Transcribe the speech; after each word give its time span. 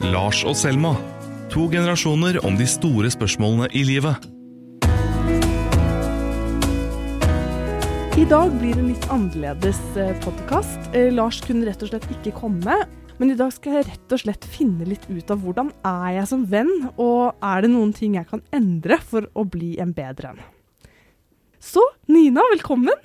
Lars 0.00 0.38
og 0.48 0.54
Selma. 0.56 0.94
To 1.52 1.66
generasjoner 1.68 2.38
om 2.48 2.54
de 2.56 2.64
store 2.64 3.10
spørsmålene 3.12 3.66
i 3.76 3.82
livet. 3.84 4.16
I 8.16 8.24
dag 8.30 8.54
blir 8.56 8.72
det 8.72 8.80
en 8.80 8.88
litt 8.88 9.04
annerledes 9.12 9.82
podkast. 10.24 10.88
Lars 11.12 11.42
kunne 11.44 11.68
rett 11.68 11.84
og 11.84 11.92
slett 11.92 12.08
ikke 12.16 12.32
komme. 12.38 12.78
Men 13.20 13.34
i 13.34 13.36
dag 13.36 13.52
skal 13.52 13.76
jeg 13.76 13.90
rett 13.90 14.16
og 14.16 14.22
slett 14.22 14.48
finne 14.48 14.88
litt 14.88 15.04
ut 15.10 15.36
av 15.36 15.44
hvordan 15.44 15.68
er 15.84 16.16
jeg 16.16 16.30
som 16.32 16.48
venn, 16.48 16.72
og 16.96 17.36
er 17.44 17.66
det 17.66 17.74
noen 17.74 17.92
ting 17.92 18.16
jeg 18.16 18.30
kan 18.30 18.40
endre 18.56 18.96
for 19.04 19.28
å 19.36 19.44
bli 19.44 19.74
en 19.84 19.92
bedre 19.92 20.32
en. 20.32 20.40
Så 21.60 21.84
Nina, 22.08 22.40
velkommen. 22.56 22.96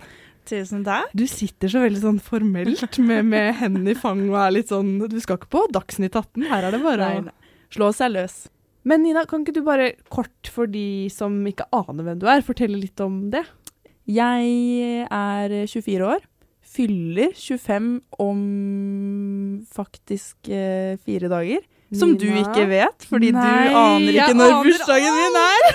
Tusen 0.46 0.84
takk. 0.86 1.10
Du 1.18 1.24
sitter 1.30 1.72
så 1.72 1.82
veldig 1.82 2.02
sånn 2.04 2.20
formelt 2.22 3.00
med, 3.02 3.26
med 3.26 3.56
hendene 3.58 3.96
i 3.96 3.98
fang 3.98 4.20
og 4.30 4.36
er 4.44 4.52
litt 4.60 4.70
sånn 4.70 4.92
Du 5.10 5.16
skal 5.24 5.40
ikke 5.40 5.50
på 5.56 5.64
Dagsnytt 5.74 6.14
18, 6.20 6.46
her 6.52 6.68
er 6.68 6.76
det 6.76 6.82
bare 6.84 7.08
Nei, 7.16 7.24
nei. 7.32 7.56
Slå 7.74 7.90
seg 7.98 8.14
løs. 8.14 8.36
Men 8.86 9.02
Nina, 9.02 9.24
kan 9.26 9.42
ikke 9.42 9.56
du 9.58 9.64
bare 9.66 9.88
kort 10.14 10.52
for 10.54 10.70
de 10.70 11.08
som 11.10 11.34
ikke 11.50 11.66
aner 11.74 12.06
hvem 12.06 12.20
du 12.22 12.28
er, 12.30 12.44
fortelle 12.46 12.78
litt 12.78 13.02
om 13.02 13.32
det? 13.34 13.42
Jeg 14.06 15.08
er 15.10 15.56
24 15.66 16.06
år. 16.06 16.22
Fyller 16.76 17.34
25 17.34 17.90
om 18.22 18.44
faktisk 19.74 20.50
eh, 20.54 20.98
fire 21.06 21.30
dager. 21.32 21.64
Som 21.96 22.16
du 22.20 22.26
ikke 22.28 22.66
vet, 22.68 23.06
fordi 23.08 23.30
Nei, 23.32 23.42
du 23.70 23.76
aner 23.80 24.16
ikke 24.18 24.34
når 24.36 24.52
aner- 24.52 24.66
bursdagen 24.66 25.18
min 25.20 25.38
er. 25.42 25.68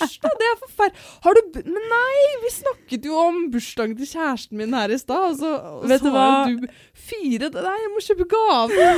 Bursdag, 0.00 0.36
det 0.40 0.48
er 0.52 0.56
forferdelig. 0.64 1.02
Har 1.26 1.34
du 1.34 1.40
bu- 1.54 1.64
Men 1.68 1.88
nei, 1.94 2.20
vi 2.44 2.52
snakket 2.54 3.08
jo 3.10 3.18
om 3.24 3.42
bursdagen 3.54 3.96
til 3.98 4.06
kjæresten 4.12 4.56
min 4.62 4.72
her 4.78 4.94
i 4.94 4.98
stad, 4.98 5.32
og 5.32 5.36
så, 5.42 5.52
og 5.78 5.88
Vet 5.90 6.00
så 6.00 6.08
du 6.08 6.14
hva? 6.14 6.28
du 6.46 6.68
fire 7.08 7.50
Nei, 7.58 7.76
jeg 7.82 7.92
må 7.96 8.04
kjøpe 8.06 8.28
gave. 8.32 8.88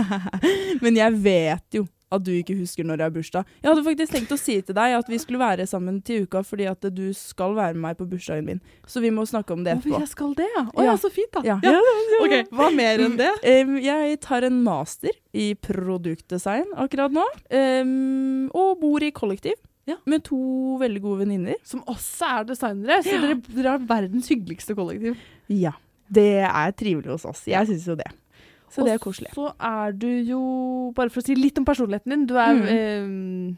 Men 0.84 0.96
jeg 1.00 1.16
vet 1.24 1.80
jo 1.80 1.86
at 2.10 2.24
du 2.26 2.32
ikke 2.34 2.56
husker 2.58 2.82
når 2.82 2.98
jeg 2.98 3.06
har 3.06 3.12
bursdag. 3.14 3.50
Jeg 3.62 3.68
hadde 3.70 3.82
faktisk 3.86 4.10
tenkt 4.16 4.32
å 4.34 4.38
si 4.40 4.56
til 4.66 4.74
deg 4.74 4.96
at 4.96 5.06
vi 5.12 5.18
skulle 5.22 5.38
være 5.38 5.62
sammen 5.70 6.00
til 6.02 6.24
uka 6.26 6.40
fordi 6.42 6.64
at 6.66 6.82
du 6.90 7.04
skal 7.14 7.54
være 7.54 7.76
med 7.76 7.84
meg 7.84 8.00
på 8.00 8.06
bursdagen 8.10 8.48
min. 8.48 8.58
Så 8.90 8.98
vi 9.04 9.12
må 9.14 9.22
snakke 9.30 9.54
om 9.54 9.62
det 9.62 9.76
etterpå. 9.76 9.92
Hvorfor 9.94 10.02
jeg 10.02 10.10
skal 10.16 10.34
det, 10.40 10.48
ja. 10.56 10.64
Å 10.74 10.82
ja, 10.82 10.88
Ja. 10.90 10.96
så 10.98 11.10
fint, 11.14 11.30
da. 11.38 11.44
Ja. 11.46 11.60
Ok, 12.24 12.34
Hva 12.50 12.66
mer 12.74 13.04
enn 13.06 13.14
det? 13.20 13.30
Jeg 13.86 14.18
tar 14.26 14.42
en 14.48 14.58
master 14.66 15.14
i 15.38 15.52
produktdesign 15.54 16.74
akkurat 16.82 17.14
nå. 17.14 17.22
og 18.58 18.80
bor 18.82 19.06
i 19.06 19.12
kollektiv 19.14 19.54
Ja. 19.90 19.96
med 20.06 20.24
to 20.26 20.38
veldig 20.80 21.02
gode 21.04 21.24
venninner. 21.24 21.58
Som 21.66 21.82
også 21.90 22.30
er 22.40 22.48
designere, 22.52 23.00
så 23.06 23.18
dere, 23.20 23.36
dere 23.50 23.74
har 23.76 23.84
verdens 23.90 24.30
hyggeligste 24.32 24.74
kollektiv. 24.78 25.16
Ja. 25.52 25.74
Det 26.10 26.28
er 26.46 26.72
trivelig 26.74 27.12
hos 27.12 27.24
oss. 27.28 27.44
Jeg 27.46 27.68
syns 27.68 27.84
jo 27.86 27.94
det. 27.98 28.08
Så 28.70 28.84
det 28.86 28.92
er 28.96 29.00
koselig. 29.02 29.30
Og 29.34 29.34
så 29.34 29.52
er 29.66 29.92
du 29.98 30.06
jo, 30.26 30.40
bare 30.94 31.10
for 31.10 31.20
å 31.22 31.26
si 31.26 31.34
litt 31.38 31.58
om 31.58 31.64
personligheten 31.66 32.10
din, 32.14 32.26
du 32.30 32.36
er 32.38 32.54
Mm. 32.54 32.68
eh, 32.70 33.56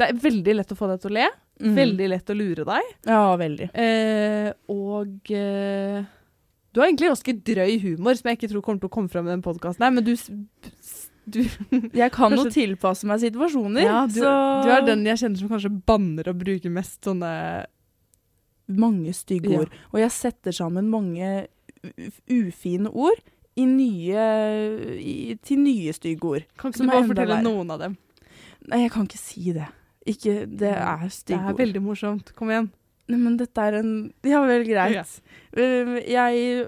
Det 0.00 0.08
er 0.08 0.16
veldig 0.22 0.54
lett 0.56 0.70
å 0.72 0.76
få 0.78 0.86
deg 0.88 1.00
til 1.02 1.10
å 1.10 1.14
le. 1.18 1.26
Mm. 1.60 1.74
Veldig 1.76 2.06
lett 2.08 2.30
å 2.32 2.34
lure 2.38 2.64
deg. 2.64 2.82
Ja, 3.06 3.36
veldig. 3.36 3.66
Eh, 3.74 4.52
og 4.72 5.30
eh, 5.30 6.04
du 6.72 6.80
har 6.80 6.86
egentlig 6.88 7.10
ganske 7.10 7.34
drøy 7.44 7.74
humor, 7.82 8.14
som 8.16 8.30
jeg 8.30 8.38
ikke 8.38 8.48
tror 8.54 8.62
kommer 8.64 8.80
til 8.80 8.88
å 8.88 8.94
komme 8.94 9.10
fram 9.12 9.26
i 9.28 9.34
den 9.34 9.42
podkasten 9.44 9.84
her, 9.84 9.90
men 9.90 10.04
du, 10.06 10.14
du 11.26 11.40
Jeg 12.00 12.12
kan 12.14 12.32
jo 12.36 12.44
tilpasse 12.50 13.06
meg 13.08 13.20
situasjoner. 13.22 13.82
Ja, 13.84 14.06
du, 14.06 14.20
så 14.20 14.30
du 14.64 14.70
er 14.74 14.86
den 14.86 15.04
jeg 15.06 15.18
kjenner 15.20 15.38
som 15.42 15.50
kanskje 15.52 15.72
banner 15.86 16.30
og 16.32 16.38
bruker 16.40 16.72
mest 16.72 17.04
sånne 17.04 17.32
mange 18.70 19.12
stygge 19.16 19.50
Ja. 19.50 19.60
ord. 19.64 19.72
Og 19.92 19.98
jeg 20.00 20.10
setter 20.14 20.54
sammen 20.54 20.88
mange 20.92 21.46
ufine 22.30 22.90
ord 22.92 23.18
i 23.58 23.64
nye, 23.66 24.24
i, 25.00 25.14
til 25.42 25.58
nye 25.64 25.92
stygge 25.96 26.24
ord. 26.28 26.44
Kan 26.60 26.70
ikke 26.72 26.84
du 26.84 26.90
bare 26.92 27.06
fortelle 27.08 27.38
der. 27.40 27.42
noen 27.46 27.70
av 27.74 27.80
dem? 27.82 27.96
Nei, 28.70 28.82
jeg 28.84 28.92
kan 28.94 29.08
ikke 29.08 29.18
si 29.20 29.52
det. 29.56 29.66
Ikke, 30.08 30.46
det 30.46 30.70
er 30.76 31.08
stygge 31.12 31.40
ord. 31.40 31.48
Det 31.50 31.56
er 31.56 31.66
veldig 31.66 31.82
morsomt. 31.82 32.30
Kom 32.38 32.52
igjen. 32.52 32.70
Nei, 33.10 33.18
men 33.18 33.36
dette 33.40 33.62
er 33.66 33.80
en 33.80 33.92
Ja 34.26 34.42
vel, 34.46 34.64
greit. 34.68 34.94
Ja. 34.94 35.04
Uh, 35.56 35.96
Jeg, 36.06 36.66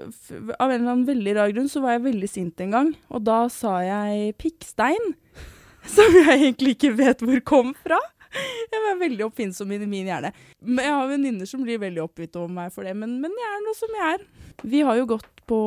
av 0.59 0.71
en 0.71 0.81
eller 0.81 0.95
annen 0.97 1.07
veldig 1.07 1.37
rar 1.39 1.53
grunn, 1.55 1.71
så 1.71 1.83
var 1.85 1.97
jeg 1.97 2.07
veldig 2.09 2.31
sint 2.31 2.63
en 2.65 2.75
gang. 2.75 2.91
Og 3.15 3.23
da 3.27 3.45
sa 3.53 3.79
jeg 3.87 4.35
pikkstein. 4.43 5.13
Som 5.95 6.15
jeg 6.19 6.35
egentlig 6.35 6.77
ikke 6.77 6.93
vet 6.99 7.23
hvor 7.23 7.41
kom 7.47 7.73
fra. 7.79 8.01
Jeg 8.33 8.81
var 8.87 9.01
veldig 9.01 9.27
oppfinnsom 9.27 9.73
i 9.75 9.81
min 9.85 10.09
hjerne. 10.09 10.31
Men 10.65 10.87
jeg 10.87 10.95
har 10.97 11.09
venninner 11.11 11.49
som 11.49 11.65
blir 11.67 11.81
veldig 11.83 12.05
oppgitt 12.07 12.37
over 12.41 12.53
meg 12.55 12.71
for 12.73 12.87
det, 12.87 12.95
men, 12.97 13.19
men 13.21 13.35
jeg 13.37 13.51
er 13.51 13.65
nå 13.65 13.75
som 13.77 13.97
jeg 13.99 14.15
er. 14.15 14.23
Vi 14.63 14.81
har 14.87 14.97
jo 14.97 15.09
gått 15.11 15.43
på 15.51 15.59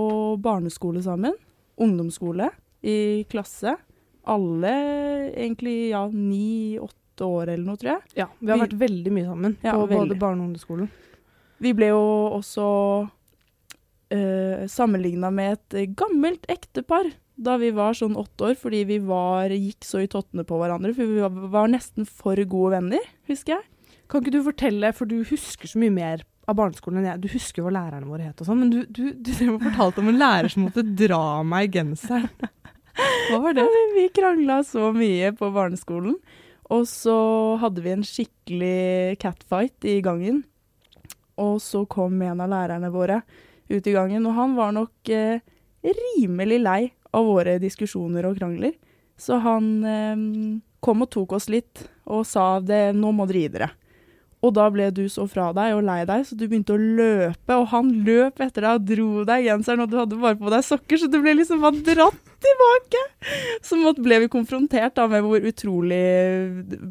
barneskole 0.42 1.04
sammen. 1.06 1.36
Ungdomsskole 1.78 2.50
i 2.82 2.98
klasse. 3.30 3.76
Alle 4.26 4.74
egentlig 5.36 5.92
ja, 5.92 6.08
ni-åtte 6.10 7.05
år 7.24 7.48
eller 7.54 7.64
noe, 7.66 7.78
tror 7.78 7.92
jeg. 7.94 8.02
Ja, 8.18 8.28
vi 8.42 8.48
har 8.52 8.58
Vi- 8.60 8.66
vært 8.68 8.80
veldig 8.80 9.12
mye 9.12 9.26
sammen 9.26 9.58
Ja, 9.64 9.72
på 9.74 9.88
både 9.88 10.10
veldig. 10.10 10.20
barne- 10.20 10.42
og 10.42 10.48
ungdomsskolen. 10.50 10.90
Vi 11.62 11.72
ble 11.74 11.88
jo 11.88 12.02
også 12.36 13.10
uh, 14.14 14.66
sammenligna 14.68 15.32
med 15.34 15.54
et 15.54 15.74
eh, 15.74 15.86
gammelt 15.98 16.46
ektepar 16.52 17.12
da 17.36 17.58
vi 17.58 17.70
var 17.76 17.94
sånn 17.94 18.16
åtte 18.16 18.46
år, 18.52 18.56
fordi 18.56 18.86
vi 18.88 18.98
var, 19.04 19.50
gikk 19.52 19.84
så 19.84 20.00
i 20.04 20.08
tottene 20.08 20.46
på 20.48 20.56
hverandre. 20.60 20.94
For 20.96 21.04
vi 21.10 21.20
var, 21.20 21.30
var 21.52 21.68
nesten 21.68 22.06
for 22.08 22.36
gode 22.48 22.78
venner, 22.78 23.04
husker 23.28 23.58
jeg. 23.58 23.66
Kan 24.08 24.22
ikke 24.24 24.32
du 24.32 24.44
fortelle, 24.46 24.94
for 24.96 25.06
du 25.10 25.18
husker 25.28 25.68
så 25.68 25.80
mye 25.82 25.92
mer 25.92 26.24
av 26.48 26.56
barneskolen 26.56 27.02
enn 27.02 27.10
jeg. 27.10 27.22
Du 27.26 27.28
husker 27.34 27.60
jo 27.62 27.66
hva 27.68 27.74
lærerne 27.76 28.08
våre 28.08 28.28
het 28.30 28.40
og 28.40 28.48
sånn, 28.48 28.60
men 28.62 28.70
du, 28.72 28.86
du, 28.86 29.12
du 29.18 29.32
du 29.34 29.60
fortalte 29.60 30.00
om 30.00 30.08
en 30.14 30.20
lærer 30.22 30.48
som 30.54 30.64
måtte 30.68 30.84
dra 30.96 31.42
meg 31.44 31.68
i 31.68 31.80
genseren. 31.80 32.30
Hva 33.30 33.42
var 33.44 33.58
det? 33.58 33.66
Vi 33.98 34.06
krangla 34.16 34.62
så 34.64 34.94
mye 34.96 35.34
på 35.36 35.50
barneskolen. 35.52 36.16
Og 36.74 36.88
så 36.90 37.16
hadde 37.62 37.84
vi 37.86 37.94
en 37.94 38.06
skikkelig 38.06 39.18
catfight 39.22 39.86
i 39.86 40.00
gangen. 40.06 40.44
Og 41.42 41.60
så 41.62 41.84
kom 41.90 42.22
en 42.24 42.42
av 42.42 42.50
lærerne 42.50 42.90
våre 42.94 43.22
ut 43.70 43.88
i 43.88 43.94
gangen, 43.94 44.26
og 44.30 44.38
han 44.38 44.54
var 44.58 44.74
nok 44.76 45.10
eh, 45.14 45.42
rimelig 45.86 46.60
lei 46.62 46.82
av 47.16 47.26
våre 47.28 47.58
diskusjoner 47.62 48.28
og 48.30 48.38
krangler. 48.40 48.76
Så 49.18 49.40
han 49.44 49.72
eh, 49.86 50.26
kom 50.86 51.06
og 51.06 51.12
tok 51.14 51.38
oss 51.38 51.50
litt 51.52 51.88
og 52.06 52.26
sa 52.30 52.60
det, 52.62 52.94
nå 52.98 53.12
må 53.16 53.28
dere 53.30 53.44
gi 53.44 53.54
dere. 53.58 53.72
Og 54.46 54.52
da 54.54 54.68
ble 54.70 54.92
du 54.94 55.06
så 55.10 55.26
fra 55.30 55.50
deg 55.58 55.74
og 55.74 55.86
lei 55.88 56.04
deg, 56.06 56.26
så 56.28 56.38
du 56.38 56.46
begynte 56.46 56.76
å 56.76 56.82
løpe, 56.82 57.56
og 57.56 57.70
han 57.72 57.90
løp 58.06 58.42
etter 58.46 58.68
deg 58.68 58.78
og 58.78 58.90
dro 58.92 59.24
deg 59.26 59.42
i 59.42 59.50
genseren, 59.50 59.82
og 59.86 59.90
du 59.90 59.98
hadde 59.98 60.20
bare 60.22 60.38
på 60.38 60.54
deg 60.54 60.66
sokker, 60.68 61.02
så 61.02 61.10
du 61.10 61.18
ble 61.24 61.34
liksom 61.40 61.64
bare 61.66 61.82
dratt 61.88 62.35
tilbake. 62.46 63.04
Så 63.66 63.80
ble 63.98 64.20
vi 64.26 64.30
konfrontert 64.32 64.96
da 64.98 65.08
med 65.12 65.26
hvor 65.26 65.44
utrolig 65.50 66.02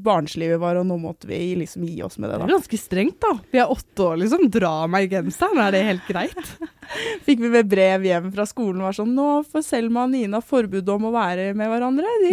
barnslig 0.05 0.51
vi 0.53 0.59
var, 0.61 0.79
og 0.81 0.87
nå 0.89 0.97
måtte 1.01 1.29
vi 1.31 1.39
liksom 1.61 1.85
gi 1.87 2.01
oss 2.05 2.19
med 2.19 2.31
det, 2.31 2.39
Det 2.39 2.45
da. 2.45 2.49
er 2.51 2.57
ganske 2.57 2.81
strengt, 2.81 3.19
da. 3.23 3.33
Vi 3.53 3.61
er 3.63 3.71
åtte 3.73 4.07
år, 4.09 4.17
liksom. 4.25 4.47
Dra 4.55 4.75
meg 4.91 5.07
i 5.09 5.15
genseren, 5.17 5.61
er 5.65 5.75
det 5.77 5.85
helt 5.87 6.09
greit? 6.11 6.55
Fikk 7.27 7.41
vi 7.41 7.49
med 7.49 7.69
brev 7.71 8.03
hjem 8.05 8.27
fra 8.35 8.45
skolen 8.47 8.83
var 8.85 8.93
sånn 8.93 9.15
Nå 9.17 9.29
får 9.49 9.63
Selma 9.65 10.03
og 10.05 10.11
Nina 10.13 10.43
forbud 10.45 10.89
om 10.93 11.07
å 11.09 11.13
være 11.15 11.47
med 11.57 11.71
hverandre. 11.73 12.11
De, 12.25 12.33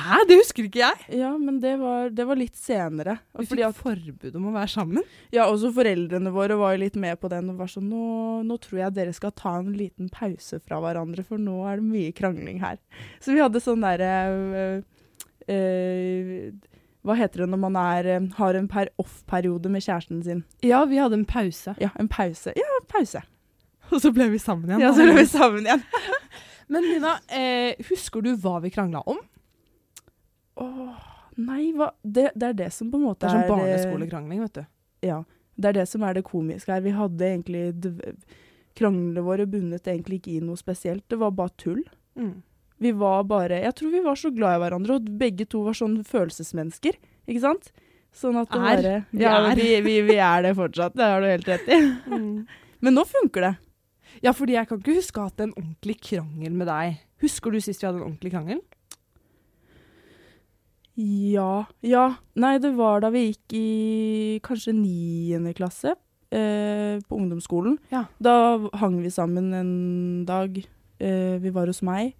Hæ, 0.00 0.22
det 0.30 0.38
husker 0.40 0.64
ikke 0.68 0.80
jeg! 0.80 1.18
Ja, 1.20 1.34
men 1.36 1.58
det 1.60 1.74
var, 1.82 2.08
det 2.14 2.24
var 2.26 2.38
litt 2.40 2.56
senere. 2.56 3.18
Vi 3.36 3.44
fikk 3.50 3.64
at, 3.66 3.76
forbud 3.76 4.38
om 4.40 4.48
å 4.48 4.54
være 4.54 4.72
sammen. 4.72 5.04
ja, 5.34 5.44
også 5.50 5.68
foreldrene 5.76 6.32
våre 6.34 6.56
var 6.58 6.74
jo 6.74 6.82
litt 6.86 6.96
med 7.00 7.18
på 7.20 7.28
den 7.32 7.50
og 7.52 7.60
var 7.60 7.68
sånn 7.70 7.90
nå, 7.90 8.06
nå 8.48 8.56
tror 8.64 8.80
jeg 8.86 8.96
dere 8.96 9.12
skal 9.16 9.34
ta 9.36 9.56
en 9.60 9.74
liten 9.76 10.08
pause 10.12 10.58
fra 10.64 10.80
hverandre, 10.82 11.24
for 11.28 11.40
nå 11.40 11.58
er 11.68 11.82
det 11.82 11.86
mye 11.90 12.14
krangling 12.16 12.43
her. 12.62 12.78
Så 13.22 13.34
vi 13.34 13.42
hadde 13.42 13.62
sånn 13.62 13.84
derre 13.84 14.12
uh, 14.30 14.80
uh, 15.50 16.48
Hva 17.04 17.16
heter 17.18 17.44
det 17.44 17.50
når 17.52 17.60
man 17.60 17.76
er, 17.76 18.08
øh, 18.16 18.28
har 18.38 18.56
en 18.56 18.68
per 18.70 18.88
off-periode 19.02 19.68
med 19.68 19.84
kjæresten 19.84 20.22
sin? 20.24 20.44
Ja, 20.64 20.84
vi 20.88 20.96
hadde 20.96 21.18
en 21.20 21.26
pause. 21.28 21.74
Ja, 21.82 21.90
en 22.00 22.08
pause. 22.08 22.54
Ja, 22.56 22.78
pause. 22.88 23.20
Og 23.90 24.00
så 24.00 24.12
ble 24.14 24.30
vi 24.32 24.40
sammen 24.40 24.70
igjen. 24.70 24.80
Ja, 24.86 24.92
så 24.96 25.04
ble 25.04 25.18
vi 25.18 25.26
sammen 25.28 25.66
igjen. 25.68 25.84
Men 26.72 26.86
Nina, 26.88 27.18
eh, 27.28 27.76
husker 27.90 28.24
du 28.24 28.30
hva 28.40 28.56
vi 28.64 28.72
krangla 28.72 29.02
om? 29.04 29.20
Åh, 30.64 31.04
nei, 31.36 31.74
hva 31.76 31.90
det, 32.00 32.30
det 32.32 32.54
er 32.54 32.58
det 32.62 32.70
som 32.72 32.88
på 32.88 33.00
en 33.00 33.08
måte 33.10 33.28
er 33.28 33.34
Det 33.34 33.42
er 33.42 33.50
sånn 33.50 33.60
eh, 33.60 33.66
barneskolekrangling, 33.66 34.40
vet 34.46 34.62
du. 34.62 34.64
Ja. 35.04 35.20
Det 35.54 35.70
er 35.70 35.78
det 35.82 35.86
som 35.90 36.02
er 36.08 36.16
det 36.16 36.24
komiske 36.26 36.72
her. 36.72 36.82
Vi 36.82 36.94
hadde 36.96 37.28
egentlig 37.28 37.66
Kranglene 38.74 39.22
våre 39.22 39.46
bundet 39.46 39.86
egentlig 39.86 40.18
ikke 40.18 40.32
i 40.34 40.40
noe 40.42 40.58
spesielt. 40.58 41.04
Det 41.10 41.18
var 41.20 41.34
bare 41.36 41.54
tull. 41.62 41.84
Mm. 42.18 42.42
Vi 42.84 42.90
var 42.98 43.22
bare 43.24 43.62
Jeg 43.62 43.74
tror 43.78 43.90
vi 43.94 44.00
var 44.04 44.16
så 44.18 44.30
glad 44.34 44.56
i 44.56 44.60
hverandre, 44.64 44.96
og 44.98 45.08
begge 45.18 45.46
to 45.50 45.62
var 45.64 45.76
sånn 45.78 45.98
følelsesmennesker. 46.04 46.98
Ikke 47.26 47.40
sant? 47.42 47.70
Sånn 48.14 48.36
at 48.38 48.50
det 48.52 48.58
Er. 48.60 48.62
bare 48.82 48.94
Vi 49.10 49.24
er. 49.24 49.54
vi, 49.58 49.68
vi, 49.82 49.94
vi 50.06 50.16
er 50.22 50.42
det 50.46 50.54
fortsatt. 50.58 50.94
Det 50.94 51.02
har 51.10 51.20
du 51.22 51.26
helt 51.26 51.48
rett 51.48 51.68
i. 51.68 51.78
Men 52.84 52.94
nå 52.94 53.04
funker 53.08 53.48
det. 53.48 53.54
Ja, 54.22 54.30
fordi 54.36 54.54
jeg 54.54 54.68
kan 54.68 54.78
ikke 54.78 54.94
huske 55.00 55.18
å 55.18 55.24
ha 55.24 55.30
hatt 55.32 55.40
en 55.42 55.54
ordentlig 55.56 55.96
krangel 56.04 56.52
med 56.54 56.68
deg. 56.70 57.00
Husker 57.24 57.50
du 57.50 57.58
sist 57.64 57.82
vi 57.82 57.88
hadde 57.88 57.98
en 58.02 58.06
ordentlig 58.10 58.30
krangel? 58.34 58.60
Ja. 60.94 61.64
Ja. 61.82 62.04
Nei, 62.38 62.58
det 62.62 62.70
var 62.78 63.02
da 63.02 63.10
vi 63.14 63.24
gikk 63.32 63.56
i 63.58 63.66
kanskje 64.46 64.74
niende 64.76 65.54
klasse 65.58 65.96
eh, 66.30 67.00
på 67.02 67.18
ungdomsskolen. 67.18 67.78
Ja. 67.90 68.04
Da 68.22 68.36
hang 68.78 69.00
vi 69.02 69.10
sammen 69.10 69.50
en 69.58 69.72
dag. 70.28 70.60
Eh, 71.02 71.36
vi 71.42 71.52
var 71.54 71.70
hos 71.70 71.82
meg. 71.84 72.14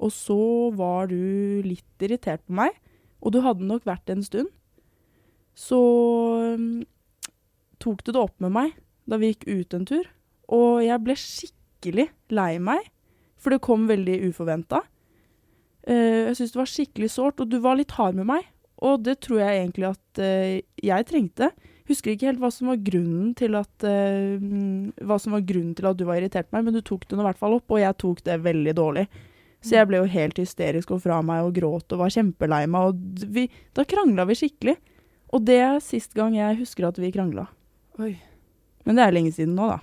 Og 0.00 0.12
så 0.14 0.70
var 0.76 1.10
du 1.10 1.60
litt 1.64 2.04
irritert 2.04 2.42
på 2.46 2.56
meg, 2.56 2.76
og 3.20 3.34
du 3.34 3.42
hadde 3.44 3.68
nok 3.68 3.84
vært 3.88 4.06
det 4.08 4.16
en 4.16 4.24
stund. 4.24 4.52
Så 5.56 5.80
um, 6.56 6.80
tok 7.82 8.00
du 8.06 8.14
det 8.14 8.22
opp 8.22 8.38
med 8.40 8.54
meg 8.54 8.70
da 9.10 9.18
vi 9.20 9.32
gikk 9.32 9.44
ut 9.50 9.76
en 9.76 9.84
tur, 9.88 10.06
og 10.48 10.80
jeg 10.84 11.02
ble 11.04 11.16
skikkelig 11.18 12.06
lei 12.32 12.54
meg, 12.62 12.86
for 13.40 13.52
det 13.52 13.64
kom 13.64 13.88
veldig 13.90 14.16
uforventa. 14.30 14.80
Uh, 15.84 16.30
jeg 16.30 16.38
syntes 16.38 16.54
det 16.54 16.62
var 16.62 16.72
skikkelig 16.72 17.10
sårt, 17.12 17.42
og 17.42 17.52
du 17.52 17.58
var 17.60 17.76
litt 17.76 17.92
hard 17.98 18.16
med 18.16 18.30
meg, 18.30 18.48
og 18.80 19.04
det 19.04 19.18
tror 19.26 19.42
jeg 19.42 19.66
egentlig 19.66 19.90
at 19.90 20.22
uh, 20.22 20.56
jeg 20.80 21.08
trengte. 21.10 21.50
Husker 21.90 22.12
ikke 22.12 22.28
helt 22.28 22.42
hva 22.42 22.52
som 22.54 22.70
var 22.70 22.78
grunnen 22.86 23.32
til 23.38 23.56
at 23.58 23.86
eh, 23.88 24.38
hva 25.02 25.18
som 25.18 25.34
var 25.34 25.42
grunnen 25.46 25.74
til 25.74 25.88
at 25.90 25.98
du 25.98 26.04
var 26.06 26.20
irritert 26.20 26.46
på 26.46 26.56
meg, 26.56 26.68
men 26.68 26.76
du 26.76 26.84
tok 26.86 27.08
det 27.08 27.18
nå 27.18 27.24
i 27.24 27.28
hvert 27.28 27.40
fall 27.40 27.56
opp, 27.56 27.66
og 27.66 27.82
jeg 27.82 27.98
tok 27.98 28.22
det 28.28 28.38
veldig 28.44 28.74
dårlig. 28.78 29.08
Så 29.60 29.76
jeg 29.76 29.90
ble 29.90 29.98
jo 30.00 30.08
helt 30.08 30.38
hysterisk 30.40 30.94
og 30.94 31.02
fra 31.04 31.18
meg 31.26 31.44
og 31.44 31.52
gråt 31.58 31.92
og 31.92 32.00
var 32.00 32.14
kjempelei 32.14 32.62
meg, 32.70 32.92
og 32.92 33.26
vi, 33.34 33.48
da 33.76 33.84
krangla 33.88 34.24
vi 34.30 34.38
skikkelig. 34.38 34.76
Og 35.34 35.44
det 35.46 35.58
er 35.62 35.82
sist 35.84 36.14
gang 36.16 36.34
jeg 36.38 36.58
husker 36.62 36.88
at 36.88 36.98
vi 36.98 37.12
krangla. 37.14 37.44
Oi. 38.00 38.14
Men 38.86 38.96
det 38.96 39.04
er 39.04 39.14
lenge 39.14 39.34
siden 39.36 39.56
nå, 39.58 39.68
da. 39.70 39.80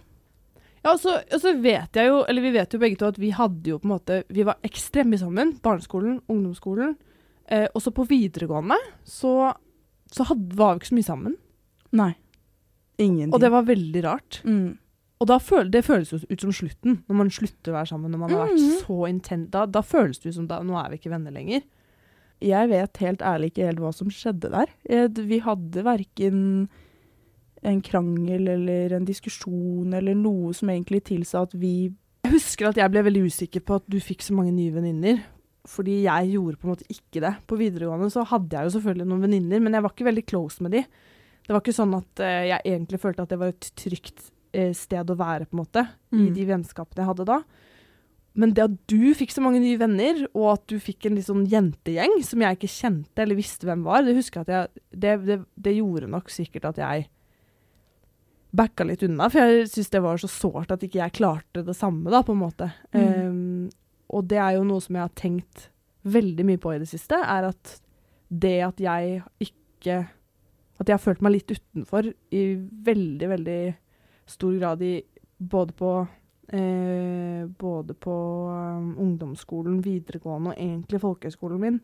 Ja, 0.84 0.94
og 0.94 1.02
så, 1.02 1.18
og 1.20 1.44
så 1.44 1.54
vet 1.60 2.00
jeg 2.00 2.10
jo, 2.10 2.22
eller 2.30 2.46
vi 2.46 2.54
vet 2.56 2.74
jo 2.74 2.80
begge 2.82 3.00
to 3.00 3.10
at 3.12 3.20
vi 3.20 3.34
hadde 3.36 3.74
jo 3.74 3.80
på 3.82 3.90
en 3.90 3.94
måte 3.96 4.22
Vi 4.32 4.46
var 4.48 4.62
ekstremt 4.66 5.12
mye 5.12 5.20
sammen. 5.20 5.54
Barneskolen, 5.64 6.22
ungdomsskolen. 6.32 6.96
Eh, 7.48 7.68
også 7.76 7.92
på 7.96 8.06
videregående 8.08 8.78
så, 9.08 9.52
så 10.12 10.26
hadde, 10.28 10.56
var 10.56 10.76
vi 10.76 10.82
ikke 10.82 10.92
så 10.92 10.98
mye 10.98 11.10
sammen. 11.10 11.38
Nei. 11.92 12.16
Ingenting. 13.00 13.34
Og 13.34 13.40
det 13.42 13.52
var 13.52 13.64
veldig 13.64 14.04
rart. 14.04 14.42
mm. 14.44 14.78
Og 15.20 15.42
føl, 15.42 15.72
det 15.74 15.82
føles 15.84 16.12
jo 16.14 16.20
ut 16.30 16.42
som 16.42 16.52
slutten, 16.54 17.00
når 17.10 17.16
man 17.18 17.30
slutter 17.34 17.72
å 17.72 17.78
være 17.80 17.88
sammen. 17.90 18.12
Når 18.12 18.20
man 18.20 18.30
har 18.30 18.48
vært 18.48 18.60
Mhm. 18.60 18.86
så 18.86 18.98
intent. 19.10 19.50
Da, 19.50 19.66
da 19.66 19.82
føles 19.82 20.20
det 20.20 20.30
ut 20.30 20.36
som 20.36 20.46
da, 20.48 20.60
nå 20.62 20.78
er 20.78 20.92
vi 20.92 20.98
ikke 21.00 21.10
venner 21.10 21.32
lenger. 21.34 21.64
Jeg 22.40 22.70
vet 22.70 22.98
helt 22.98 23.20
ærlig 23.26 23.50
ikke 23.52 23.66
helt 23.66 23.80
hva 23.80 23.92
som 23.96 24.10
skjedde 24.10 24.52
der. 24.52 24.68
Vi 24.86 25.40
hadde 25.40 25.84
verken 25.84 26.70
en 27.64 27.82
krangel 27.82 28.48
eller 28.48 28.94
en 28.94 29.06
diskusjon 29.06 29.92
eller 29.98 30.14
noe 30.14 30.54
som 30.54 30.70
egentlig 30.70 31.04
tilsa 31.10 31.42
at 31.48 31.54
vi 31.58 31.92
Jeg 32.24 32.34
husker 32.34 32.68
at 32.70 32.76
jeg 32.76 32.92
ble 32.92 33.02
veldig 33.08 33.26
usikker 33.26 33.62
på 33.66 33.76
at 33.80 33.90
du 33.90 33.98
fikk 34.00 34.22
så 34.22 34.34
mange 34.36 34.54
nye 34.54 34.70
venninner. 34.72 35.24
Fordi 35.66 36.04
jeg 36.04 36.32
gjorde 36.36 36.58
på 36.60 36.68
en 36.68 36.76
måte 36.76 36.86
ikke 36.94 37.22
det. 37.26 37.34
På 37.48 37.58
videregående 37.58 38.12
så 38.12 38.24
hadde 38.24 38.52
jeg 38.54 38.70
jo 38.70 38.80
selvfølgelig 38.80 39.08
noen 39.08 39.22
venninner, 39.26 39.60
men 39.60 39.74
jeg 39.74 39.82
var 39.82 39.90
ikke 39.96 40.06
veldig 40.06 40.26
close 40.28 40.62
med 40.62 40.72
de. 40.78 40.86
Det 41.48 41.56
var 41.56 41.64
ikke 41.64 41.78
sånn 41.78 41.96
at 41.96 42.22
uh, 42.24 42.44
jeg 42.52 42.60
egentlig 42.66 43.00
følte 43.00 43.24
at 43.24 43.32
det 43.32 43.40
var 43.40 43.54
et 43.54 43.72
trygt 43.80 44.28
uh, 44.52 44.74
sted 44.76 45.10
å 45.14 45.18
være, 45.18 45.48
på 45.48 45.56
en 45.58 45.64
måte, 45.64 45.88
i 46.12 46.28
Mm. 46.28 46.34
de 46.36 46.46
vennskapene 46.52 47.04
jeg 47.04 47.10
hadde 47.14 47.28
da. 47.30 47.42
Men 48.38 48.52
det 48.54 48.66
at 48.68 48.74
du 48.92 49.14
fikk 49.18 49.32
så 49.34 49.42
mange 49.42 49.60
nye 49.64 49.80
venner, 49.82 50.20
og 50.38 50.52
at 50.52 50.66
du 50.70 50.76
fikk 50.78 51.08
en 51.08 51.16
litt 51.18 51.26
sånn 51.26 51.48
jentegjeng 51.50 52.20
som 52.22 52.44
jeg 52.44 52.58
ikke 52.60 52.70
kjente 52.70 53.24
eller 53.24 53.40
visste 53.40 53.66
hvem 53.66 53.82
var, 53.88 54.04
det 54.06 54.14
husker 54.14 54.44
jeg 54.44 54.46
at 54.46 54.52
jeg 54.54 54.84
Det, 54.92 55.14
det, 55.26 55.38
det 55.56 55.74
gjorde 55.80 56.10
nok 56.12 56.30
sikkert 56.30 56.68
at 56.70 56.78
jeg 56.84 57.08
backa 58.58 58.86
litt 58.88 59.04
unna, 59.06 59.28
for 59.30 59.42
jeg 59.44 59.68
syntes 59.70 59.90
det 59.94 60.02
var 60.06 60.22
så 60.22 60.30
sårt 60.32 60.72
at 60.74 60.84
ikke 60.86 61.02
jeg 61.02 61.16
klarte 61.18 61.64
det 61.66 61.76
samme, 61.78 62.10
da, 62.14 62.22
på 62.26 62.34
en 62.34 62.42
måte. 62.42 62.70
Mm. 62.94 63.02
Um, 63.02 63.70
og 64.14 64.30
det 64.32 64.40
er 64.40 64.56
jo 64.56 64.64
noe 64.70 64.82
som 64.82 64.96
jeg 64.96 65.04
har 65.04 65.18
tenkt 65.20 65.68
veldig 66.08 66.46
mye 66.48 66.62
på 66.62 66.72
i 66.74 66.80
det 66.82 66.88
siste, 66.90 67.18
er 67.20 67.50
at 67.50 67.74
det 68.30 68.56
at 68.66 68.80
jeg 68.82 69.22
ikke 69.44 69.98
At 70.80 70.88
jeg 70.88 70.94
har 70.94 71.02
følt 71.04 71.22
meg 71.26 71.34
litt 71.34 71.52
utenfor 71.52 72.12
i 72.32 72.44
veldig, 72.86 73.30
veldig 73.30 73.62
stor 74.30 74.58
grad 74.60 74.82
i 74.86 74.96
Både 75.38 75.74
på 75.78 75.92
eh, 76.54 77.46
Både 77.62 77.94
på 77.94 78.16
um, 78.50 78.96
ungdomsskolen, 78.98 79.80
videregående 79.86 80.54
og 80.56 80.58
egentlig 80.62 81.02
folkehøyskolen 81.04 81.60
min, 81.62 81.80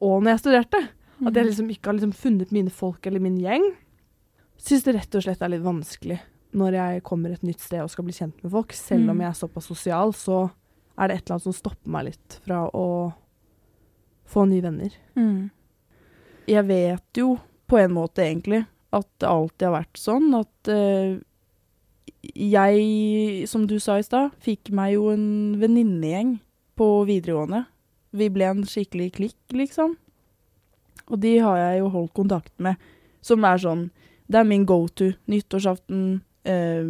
og 0.00 0.22
når 0.22 0.30
jeg 0.36 0.42
studerte. 0.44 0.80
At 1.26 1.34
jeg 1.34 1.48
liksom 1.48 1.70
ikke 1.74 1.90
har 1.90 1.96
liksom 1.98 2.12
funnet 2.14 2.52
mine 2.54 2.70
folk 2.70 3.06
eller 3.06 3.18
min 3.18 3.38
gjeng. 3.42 3.64
Syns 4.62 4.84
det 4.86 4.94
rett 4.94 5.16
og 5.18 5.24
slett 5.24 5.42
er 5.42 5.50
litt 5.50 5.64
vanskelig 5.64 6.20
når 6.58 6.76
jeg 6.78 7.02
kommer 7.04 7.34
et 7.34 7.42
nytt 7.44 7.60
sted 7.60 7.82
og 7.82 7.90
skal 7.90 8.06
bli 8.06 8.14
kjent 8.14 8.38
med 8.44 8.52
folk. 8.54 8.72
Selv 8.72 9.10
om 9.10 9.16
Mm. 9.18 9.20
jeg 9.24 9.28
er 9.28 9.40
såpass 9.40 9.66
sosial, 9.66 10.12
så 10.14 10.50
er 10.96 11.08
det 11.08 11.16
et 11.16 11.24
eller 11.26 11.34
annet 11.34 11.42
som 11.42 11.52
stopper 11.52 11.90
meg 11.90 12.04
litt 12.06 12.38
fra 12.46 12.70
å 12.70 13.12
få 14.30 14.46
nye 14.48 14.62
venner. 14.62 14.94
Mm. 15.16 15.50
Jeg 16.46 16.64
vet 16.70 17.20
jo 17.20 17.38
på 17.68 17.78
en 17.80 17.94
måte 17.94 18.24
egentlig 18.24 18.64
at 18.96 19.08
det 19.20 19.28
alltid 19.28 19.66
har 19.68 19.74
vært 19.74 20.00
sånn 20.00 20.32
at 20.38 20.70
uh, 20.72 21.18
jeg, 22.34 23.48
som 23.48 23.66
du 23.68 23.76
sa 23.80 23.98
i 23.98 24.06
stad, 24.06 24.32
fikk 24.42 24.72
meg 24.74 24.96
jo 24.96 25.10
en 25.12 25.58
venninnegjeng 25.60 26.38
på 26.78 26.88
videregående. 27.08 27.64
Vi 28.16 28.30
ble 28.32 28.48
en 28.48 28.64
skikkelig 28.66 29.10
klikk, 29.18 29.40
liksom. 29.54 29.96
Og 31.08 31.20
de 31.22 31.36
har 31.44 31.58
jeg 31.60 31.82
jo 31.82 31.92
holdt 31.92 32.14
kontakt 32.16 32.54
med, 32.62 32.80
som 33.24 33.44
er 33.44 33.60
sånn 33.60 33.88
Det 34.28 34.42
er 34.42 34.44
min 34.44 34.66
go 34.68 34.82
to. 34.92 35.06
Nyttårsaften, 35.24 36.20
eh, 36.44 36.84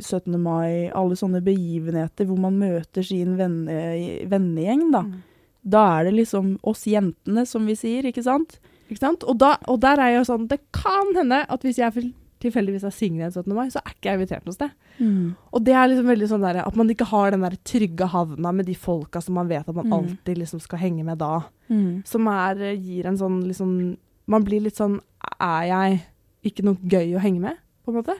17. 0.00 0.38
mai, 0.40 0.88
alle 0.88 1.16
sånne 1.16 1.42
begivenheter 1.44 2.24
hvor 2.24 2.38
man 2.40 2.56
møter 2.56 3.04
sin 3.04 3.36
venne, 3.36 4.24
vennegjeng, 4.24 4.86
da. 4.94 5.02
Da 5.60 5.82
er 5.98 6.08
det 6.08 6.14
liksom 6.14 6.54
oss 6.62 6.86
jentene, 6.88 7.44
som 7.44 7.66
vi 7.68 7.76
sier, 7.76 8.08
ikke 8.08 8.24
sant? 8.24 8.56
Ikke 8.88 8.98
sant? 9.02 9.24
Og, 9.28 9.36
da, 9.38 9.56
og 9.68 9.80
der 9.80 10.00
er 10.00 10.10
jeg 10.14 10.20
jo 10.22 10.32
sånn 10.32 10.48
Det 10.48 10.58
kan 10.72 11.10
hende 11.16 11.42
at 11.48 11.60
hvis 11.66 11.76
jeg 11.78 12.12
tilfeldigvis 12.40 12.84
er 12.86 12.92
singel 12.94 13.24
en 13.26 13.32
17. 13.34 13.52
mai, 13.52 13.66
så 13.68 13.80
er 13.82 13.90
ikke 13.96 14.06
jeg 14.12 14.18
invitert 14.20 14.44
noe 14.46 14.54
sted. 14.54 14.70
Og 15.52 15.64
det 15.66 15.72
er 15.74 15.88
liksom 15.90 16.06
veldig 16.06 16.28
sånn 16.30 16.44
der, 16.46 16.60
at 16.62 16.76
man 16.78 16.88
ikke 16.92 17.08
har 17.10 17.30
den 17.34 17.42
der 17.42 17.56
trygge 17.66 18.06
havna 18.12 18.52
med 18.54 18.66
de 18.66 18.74
folka 18.78 19.20
som 19.20 19.34
man 19.34 19.48
vet 19.50 19.66
at 19.68 19.74
man 19.74 19.86
Mm. 19.88 19.92
alltid 19.96 20.38
liksom 20.38 20.60
skal 20.62 20.78
henge 20.78 21.04
med 21.04 21.18
da. 21.18 21.40
Mm. 21.68 22.04
Som 22.06 22.28
er, 22.28 22.62
eh, 22.62 22.76
gir 22.78 23.06
en 23.06 23.16
sånn 23.18 23.42
liksom 23.44 23.96
Man 24.28 24.44
blir 24.44 24.60
litt 24.62 24.76
sånn 24.76 25.00
Er 25.40 25.62
jeg 25.66 26.02
ikke 26.44 26.62
noe 26.64 26.76
gøy 26.86 27.16
å 27.16 27.20
henge 27.20 27.40
med, 27.40 27.56
på 27.84 27.90
en 27.92 28.02
måte? 28.02 28.14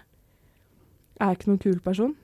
Er 1.21 1.29
jeg 1.33 1.39
ikke 1.39 1.49
noen 1.53 1.63
kul 1.63 1.79
person? 1.81 2.15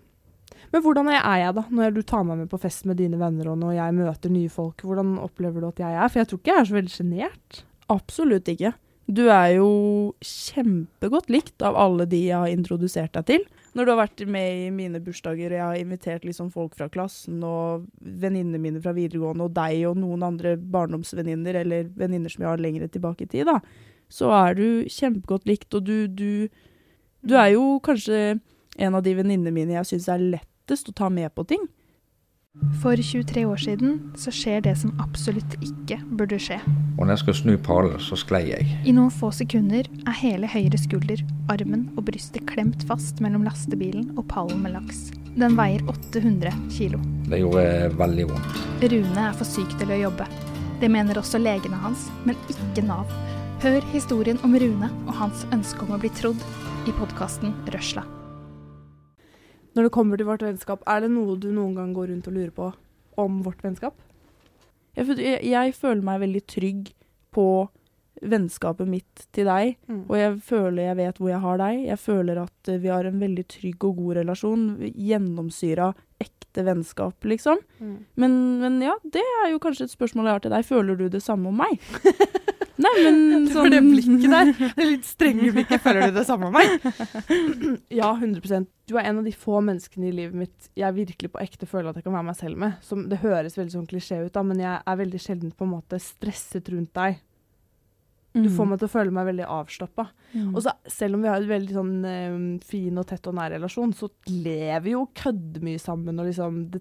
Men 0.73 0.83
hvordan 0.83 1.09
er 1.09 1.39
jeg, 1.45 1.55
da, 1.55 1.63
når 1.71 1.95
du 1.95 2.03
tar 2.03 2.25
meg 2.25 2.39
med 2.39 2.49
på 2.51 2.59
fest 2.61 2.85
med 2.87 2.97
dine 2.97 3.19
venner, 3.19 3.49
og 3.53 3.59
når 3.59 3.75
jeg 3.77 3.95
møter 3.95 4.31
nye 4.31 4.49
folk? 4.51 4.83
Hvordan 4.83 5.19
opplever 5.23 5.61
du 5.61 5.69
at 5.69 5.77
jeg 5.79 5.95
er? 5.95 6.09
For 6.09 6.19
jeg 6.21 6.29
tror 6.29 6.39
ikke 6.41 6.53
jeg 6.53 6.61
er 6.61 6.65
så 6.65 6.75
veldig 6.75 6.95
sjenert. 6.95 7.63
Absolutt 7.93 8.49
ikke. 8.49 8.73
Du 9.05 9.27
er 9.29 9.59
jo 9.59 9.69
kjempegodt 10.25 11.29
likt 11.33 11.61
av 11.65 11.77
alle 11.77 12.07
de 12.09 12.23
jeg 12.25 12.41
har 12.41 12.53
introdusert 12.53 13.13
deg 13.19 13.27
til. 13.29 13.45
Når 13.75 13.85
du 13.85 13.91
har 13.91 13.99
vært 13.99 14.23
med 14.31 14.61
i 14.63 14.71
mine 14.73 15.01
bursdager, 15.03 15.51
og 15.51 15.59
jeg 15.59 15.65
har 15.65 15.81
invitert 15.81 16.25
liksom 16.25 16.49
folk 16.55 16.77
fra 16.79 16.87
klassen 16.89 17.43
og 17.45 17.85
venninnene 18.01 18.61
mine 18.63 18.81
fra 18.81 18.95
videregående, 18.97 19.49
og 19.49 19.57
deg 19.57 19.83
og 19.91 19.99
noen 20.01 20.25
andre 20.25 20.55
barndomsvenninner, 20.57 21.59
eller 21.65 21.91
venninner 21.99 22.33
som 22.33 22.47
jeg 22.47 22.53
har 22.53 22.63
lengre 22.63 22.89
tilbake 22.89 23.27
i 23.27 23.33
tid, 23.35 23.51
da, 23.51 23.59
så 24.09 24.31
er 24.37 24.57
du 24.57 24.67
kjempegodt 24.89 25.49
likt, 25.51 25.75
og 25.75 25.85
du, 25.89 26.07
du, 26.07 26.47
du 27.27 27.35
er 27.37 27.57
jo 27.57 27.81
kanskje 27.85 28.39
en 28.79 28.95
av 28.95 29.03
de 29.05 29.17
venninnene 29.19 29.53
mine 29.55 29.77
jeg 29.77 29.91
syns 29.91 30.09
er 30.13 30.23
lettest 30.23 30.89
å 30.89 30.97
ta 30.97 31.11
med 31.13 31.35
på 31.35 31.45
ting. 31.51 31.67
For 32.85 32.97
23 32.97 33.47
år 33.49 33.57
siden 33.57 33.95
så 34.17 34.29
skjer 34.35 34.61
det 34.67 34.75
som 34.77 34.93
absolutt 35.01 35.55
ikke 35.65 35.97
burde 36.19 36.37
skje. 36.37 36.59
Og 36.99 37.07
når 37.07 37.15
jeg 37.15 37.23
skal 37.23 37.37
snu 37.39 37.53
pallen, 37.65 37.97
så 38.03 38.19
sklei 38.21 38.43
jeg. 38.51 38.67
I 38.85 38.93
noen 38.93 39.13
få 39.15 39.31
sekunder 39.33 39.89
er 40.05 40.19
hele 40.21 40.51
høyre 40.53 40.79
skulder, 40.79 41.23
armen 41.49 41.87
og 41.97 42.05
brystet 42.11 42.45
klemt 42.51 42.85
fast 42.89 43.23
mellom 43.25 43.47
lastebilen 43.49 44.11
og 44.19 44.27
pallen 44.29 44.61
med 44.67 44.77
laks. 44.77 45.07
Den 45.35 45.57
veier 45.57 45.81
800 45.91 46.53
kilo. 46.77 47.01
Det 47.25 47.41
gjorde 47.41 47.95
veldig 47.99 48.27
vondt. 48.35 48.61
Rune 48.93 49.29
er 49.31 49.39
for 49.39 49.49
syk 49.49 49.79
til 49.81 49.95
å 49.95 50.03
jobbe. 50.05 50.29
Det 50.83 50.91
mener 50.93 51.19
også 51.19 51.41
legene 51.41 51.81
hans, 51.81 52.11
men 52.29 52.37
ikke 52.53 52.85
Nav. 52.85 53.09
Hør 53.65 53.81
historien 53.95 54.39
om 54.45 54.59
Rune 54.61 54.93
og 55.07 55.17
hans 55.23 55.47
ønske 55.57 55.89
om 55.89 55.97
å 55.97 56.03
bli 56.03 56.13
trodd 56.21 56.45
i 56.85 56.93
podkasten 57.01 57.57
Røsla. 57.73 58.05
Når 59.75 59.89
det 59.89 59.95
kommer 59.95 60.21
til 60.21 60.29
vårt 60.29 60.45
vennskap, 60.47 60.83
er 60.87 61.05
det 61.05 61.13
noe 61.13 61.37
du 61.41 61.49
noen 61.53 61.75
gang 61.79 61.95
går 61.97 62.13
rundt 62.13 62.29
og 62.31 62.37
lurer 62.37 62.53
på 62.55 62.73
om 63.21 63.41
vårt 63.47 63.63
vennskap? 63.65 63.97
Jeg, 64.95 65.17
jeg, 65.19 65.41
jeg 65.51 65.75
føler 65.75 66.05
meg 66.07 66.23
veldig 66.23 66.45
trygg 66.51 66.93
på 67.35 67.47
vennskapet 68.23 68.89
mitt 68.89 69.27
til 69.35 69.49
deg. 69.49 69.75
Og 70.07 70.17
jeg 70.19 70.39
føler 70.47 70.89
jeg 70.89 70.99
vet 71.01 71.21
hvor 71.21 71.33
jeg 71.33 71.43
har 71.43 71.61
deg. 71.61 71.83
Jeg 71.89 72.01
føler 72.01 72.41
at 72.45 72.71
eh, 72.71 72.81
vi 72.81 72.93
har 72.93 73.09
en 73.09 73.21
veldig 73.21 73.47
trygg 73.51 73.87
og 73.89 74.01
god 74.01 74.21
relasjon. 74.21 74.65
Gjennomsyra 74.95 75.91
ekte 76.23 76.65
vennskap, 76.69 77.27
liksom. 77.27 77.61
Mm. 77.83 77.97
Men, 78.21 78.39
men 78.63 78.79
ja, 78.85 78.95
det 79.03 79.25
er 79.43 79.51
jo 79.53 79.61
kanskje 79.63 79.89
et 79.89 79.97
spørsmål 79.97 80.31
jeg 80.31 80.39
har 80.39 80.47
til 80.47 80.55
deg. 80.55 80.69
Føler 80.71 81.01
du 81.01 81.09
det 81.11 81.25
samme 81.25 81.51
om 81.51 81.63
meg? 81.65 81.83
Nei, 82.83 82.93
men 83.05 83.19
Det 83.49 83.57
var 83.57 83.71
det 83.71 83.83
blikket 83.87 84.31
der. 84.33 84.53
Det 84.79 84.87
litt 84.89 85.09
strenge 85.09 85.53
blikket. 85.55 85.83
Føler 85.85 86.09
du 86.11 86.19
det 86.19 86.27
samme 86.29 86.51
med 86.51 86.65
meg? 86.65 86.89
ja, 88.01 88.11
100% 88.11 88.71
Du 88.89 88.97
er 88.99 89.11
en 89.11 89.21
av 89.21 89.29
de 89.29 89.35
få 89.37 89.61
menneskene 89.65 90.11
i 90.11 90.15
livet 90.15 90.39
mitt 90.45 90.73
jeg 90.79 90.97
virkelig 90.97 91.31
på 91.35 91.43
ekte 91.45 91.69
føler 91.71 91.93
at 91.93 92.01
jeg 92.01 92.09
kan 92.09 92.17
være 92.17 92.31
meg 92.31 92.41
selv 92.41 92.61
med. 92.61 92.81
Som, 92.85 93.07
det 93.11 93.23
høres 93.23 93.59
veldig 93.59 93.77
sånn 93.77 93.91
klisjé 93.91 94.25
ut, 94.25 94.33
da, 94.35 94.43
men 94.47 94.63
jeg 94.63 94.81
er 94.81 95.01
veldig 95.05 95.23
sjelden 95.23 95.55
på 95.55 95.69
en 95.69 95.77
måte 95.77 96.03
stresset 96.03 96.69
rundt 96.75 96.93
deg. 96.99 97.23
Du 98.35 98.49
får 98.51 98.67
meg 98.67 98.81
til 98.81 98.89
å 98.89 98.91
føle 98.91 99.15
meg 99.15 99.29
veldig 99.29 99.45
avslappa. 99.47 100.09
Mm. 100.33 100.49
Og 100.57 100.65
så 100.65 100.73
selv 100.91 101.15
om 101.15 101.23
vi 101.23 101.31
har 101.31 101.39
en 101.39 101.53
veldig 101.53 101.77
sånn 101.77 101.93
eh, 102.11 102.39
fin 102.67 102.99
og 102.99 103.07
tett 103.07 103.29
og 103.31 103.37
nær 103.39 103.55
relasjon, 103.55 103.93
så 103.95 104.09
lever 104.27 104.83
vi 104.83 104.95
jo 104.97 105.05
køddemye 105.15 105.79
sammen 105.79 106.19
og 106.19 106.27
liksom 106.27 106.57
det, 106.75 106.81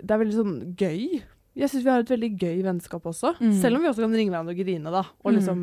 det 0.00 0.08
er 0.08 0.22
veldig 0.22 0.38
sånn 0.38 0.54
gøy. 0.80 1.20
Jeg 1.56 1.70
syns 1.72 1.84
vi 1.86 1.90
har 1.90 2.02
et 2.04 2.10
veldig 2.12 2.28
gøy 2.38 2.58
vennskap 2.66 3.02
også. 3.08 3.30
Mm. 3.40 3.52
Selv 3.62 3.76
om 3.78 3.82
vi 3.82 3.88
også 3.88 4.02
kan 4.04 4.12
ringe 4.12 4.30
hverandre 4.34 4.52
og 4.52 4.58
grine, 4.60 4.90
da. 4.92 5.02
Og 5.24 5.32
Mm. 5.32 5.36
liksom 5.38 5.60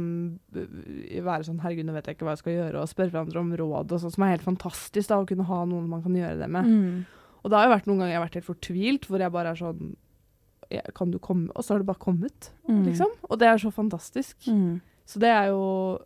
øh, 0.55 1.23
være 1.23 1.43
sånn 1.45 1.59
'herregud, 1.61 1.85
nå 1.85 1.93
vet 1.93 2.05
jeg 2.07 2.15
ikke 2.17 2.25
hva 2.25 2.31
jeg 2.33 2.37
skal 2.41 2.53
gjøre', 2.53 2.81
og 2.81 2.89
spørre 2.89 3.11
hverandre 3.11 3.39
om 3.39 3.51
råd 3.53 3.91
og 3.91 3.99
sånn, 4.01 4.11
som 4.11 4.23
er 4.23 4.33
helt 4.37 4.41
fantastisk, 4.47 5.07
da, 5.09 5.21
å 5.21 5.27
kunne 5.27 5.45
ha 5.45 5.65
noen 5.65 5.87
man 5.87 6.01
kan 6.01 6.13
gjøre 6.13 6.39
det 6.39 6.49
med. 6.49 6.65
Mm. 6.65 7.05
Og 7.43 7.51
det 7.51 7.57
har 7.59 7.67
jo 7.69 7.75
vært 7.75 7.85
noen 7.87 7.99
ganger 7.99 8.09
jeg 8.13 8.19
har 8.19 8.27
vært 8.27 8.33
helt 8.39 8.51
fortvilt, 8.51 9.05
hvor 9.07 9.19
jeg 9.19 9.31
bare 9.31 9.49
er 9.51 9.55
sånn 9.55 9.95
Kan 10.95 11.11
du 11.11 11.19
komme? 11.19 11.49
Og 11.55 11.61
så 11.63 11.73
har 11.75 11.79
det 11.79 11.85
bare 11.85 11.99
kommet, 11.99 12.49
Mm. 12.67 12.85
liksom. 12.87 13.05
Og 13.29 13.37
det 13.37 13.45
er 13.47 13.57
så 13.57 13.69
fantastisk. 13.71 14.47
Mm. 14.47 14.81
Så 15.05 15.19
det 15.19 15.29
er 15.29 15.47
jo 15.51 15.99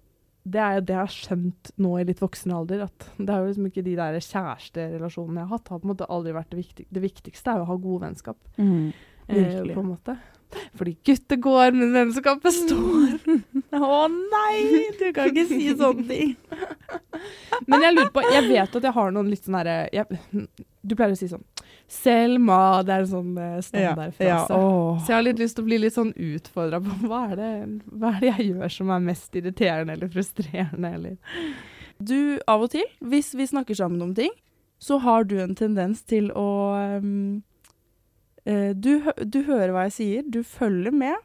det 0.46 0.60
er 0.60 0.76
jo 0.76 0.82
det 0.82 0.96
jeg 0.96 0.98
har 0.98 1.08
skjønt 1.08 1.72
nå 1.78 2.00
i 2.00 2.04
litt 2.04 2.20
voksen 2.20 2.52
alder. 2.52 2.84
At 2.84 3.00
det 3.18 3.30
er 3.30 3.40
jo 3.46 3.48
liksom 3.54 3.66
ikke 3.72 3.84
de 3.84 3.96
der 3.96 4.14
kjæresterelasjonene 4.20 5.40
jeg 5.40 5.48
har 5.48 5.58
hatt, 5.58 5.68
har 5.70 5.80
på 5.80 5.86
en 5.86 5.96
måte 5.96 6.08
aldri 6.10 6.34
vært 6.34 6.50
det 6.50 6.60
viktigste. 6.66 6.92
Det 6.92 7.02
viktigste 7.04 7.48
er 7.52 7.58
jo 7.58 7.64
å 7.64 7.68
ha 7.68 7.76
gode 7.78 8.02
vennskap. 8.02 8.38
Mm. 8.58 8.94
Eh, 9.28 9.36
Virkelig. 9.36 9.76
på 9.76 9.80
en 9.80 9.94
måte. 9.94 10.18
Fordi 10.80 10.98
gutter 11.04 11.36
går, 11.36 11.72
men 11.72 11.94
vennskapet 11.94 12.54
står. 12.56 13.18
Å 13.78 14.08
nei, 14.08 14.86
du 15.00 15.10
kan 15.16 15.28
ikke 15.32 15.44
si 15.50 15.68
sånne 15.76 16.06
ting. 16.08 16.36
Men 17.68 17.84
jeg 17.84 17.96
lurer 17.96 18.12
på 18.14 18.22
Jeg 18.30 18.46
vet 18.46 18.76
at 18.78 18.86
jeg 18.86 18.94
har 18.94 19.12
noen 19.12 19.30
litt 19.32 19.42
sånn 19.44 19.56
herre 19.58 20.06
Du 20.86 20.94
pleier 20.94 21.16
å 21.16 21.18
si 21.18 21.28
sånn 21.32 21.44
Selma. 21.92 22.84
Det 22.86 22.94
er 22.94 23.04
en 23.04 23.10
sånn 23.10 23.32
eh, 23.42 23.58
standardfrase. 23.64 24.28
Ja, 24.28 24.40
ja, 24.46 25.02
Så 25.02 25.12
jeg 25.12 25.16
har 25.18 25.26
litt 25.26 25.42
lyst 25.42 25.58
til 25.58 25.66
å 25.66 25.70
bli 25.70 25.80
litt 25.82 25.96
sånn 25.96 26.14
utfordra 26.14 26.82
på 26.84 26.96
hva 27.08 27.22
er, 27.32 27.36
det, 27.40 27.52
hva 27.96 28.14
er 28.14 28.24
det 28.24 28.32
jeg 28.32 28.48
gjør 28.52 28.74
som 28.78 28.92
er 28.96 29.06
mest 29.08 29.38
irriterende 29.40 29.96
eller 29.98 30.12
frustrerende, 30.12 30.94
eller 31.00 31.54
Du, 31.98 32.38
av 32.48 32.68
og 32.68 32.74
til, 32.76 32.86
hvis 33.00 33.34
vi 33.40 33.48
snakker 33.50 33.80
sammen 33.80 34.04
om 34.04 34.12
ting, 34.16 34.36
så 34.84 35.00
har 35.02 35.26
du 35.28 35.40
en 35.42 35.56
tendens 35.58 36.04
til 36.06 36.28
å 36.36 36.50
um, 37.02 37.40
eh, 37.40 37.57
du, 38.80 38.92
du 39.28 39.40
hører 39.48 39.74
hva 39.76 39.88
jeg 39.88 39.96
sier, 39.98 40.28
du 40.32 40.40
følger 40.48 40.94
med, 40.96 41.16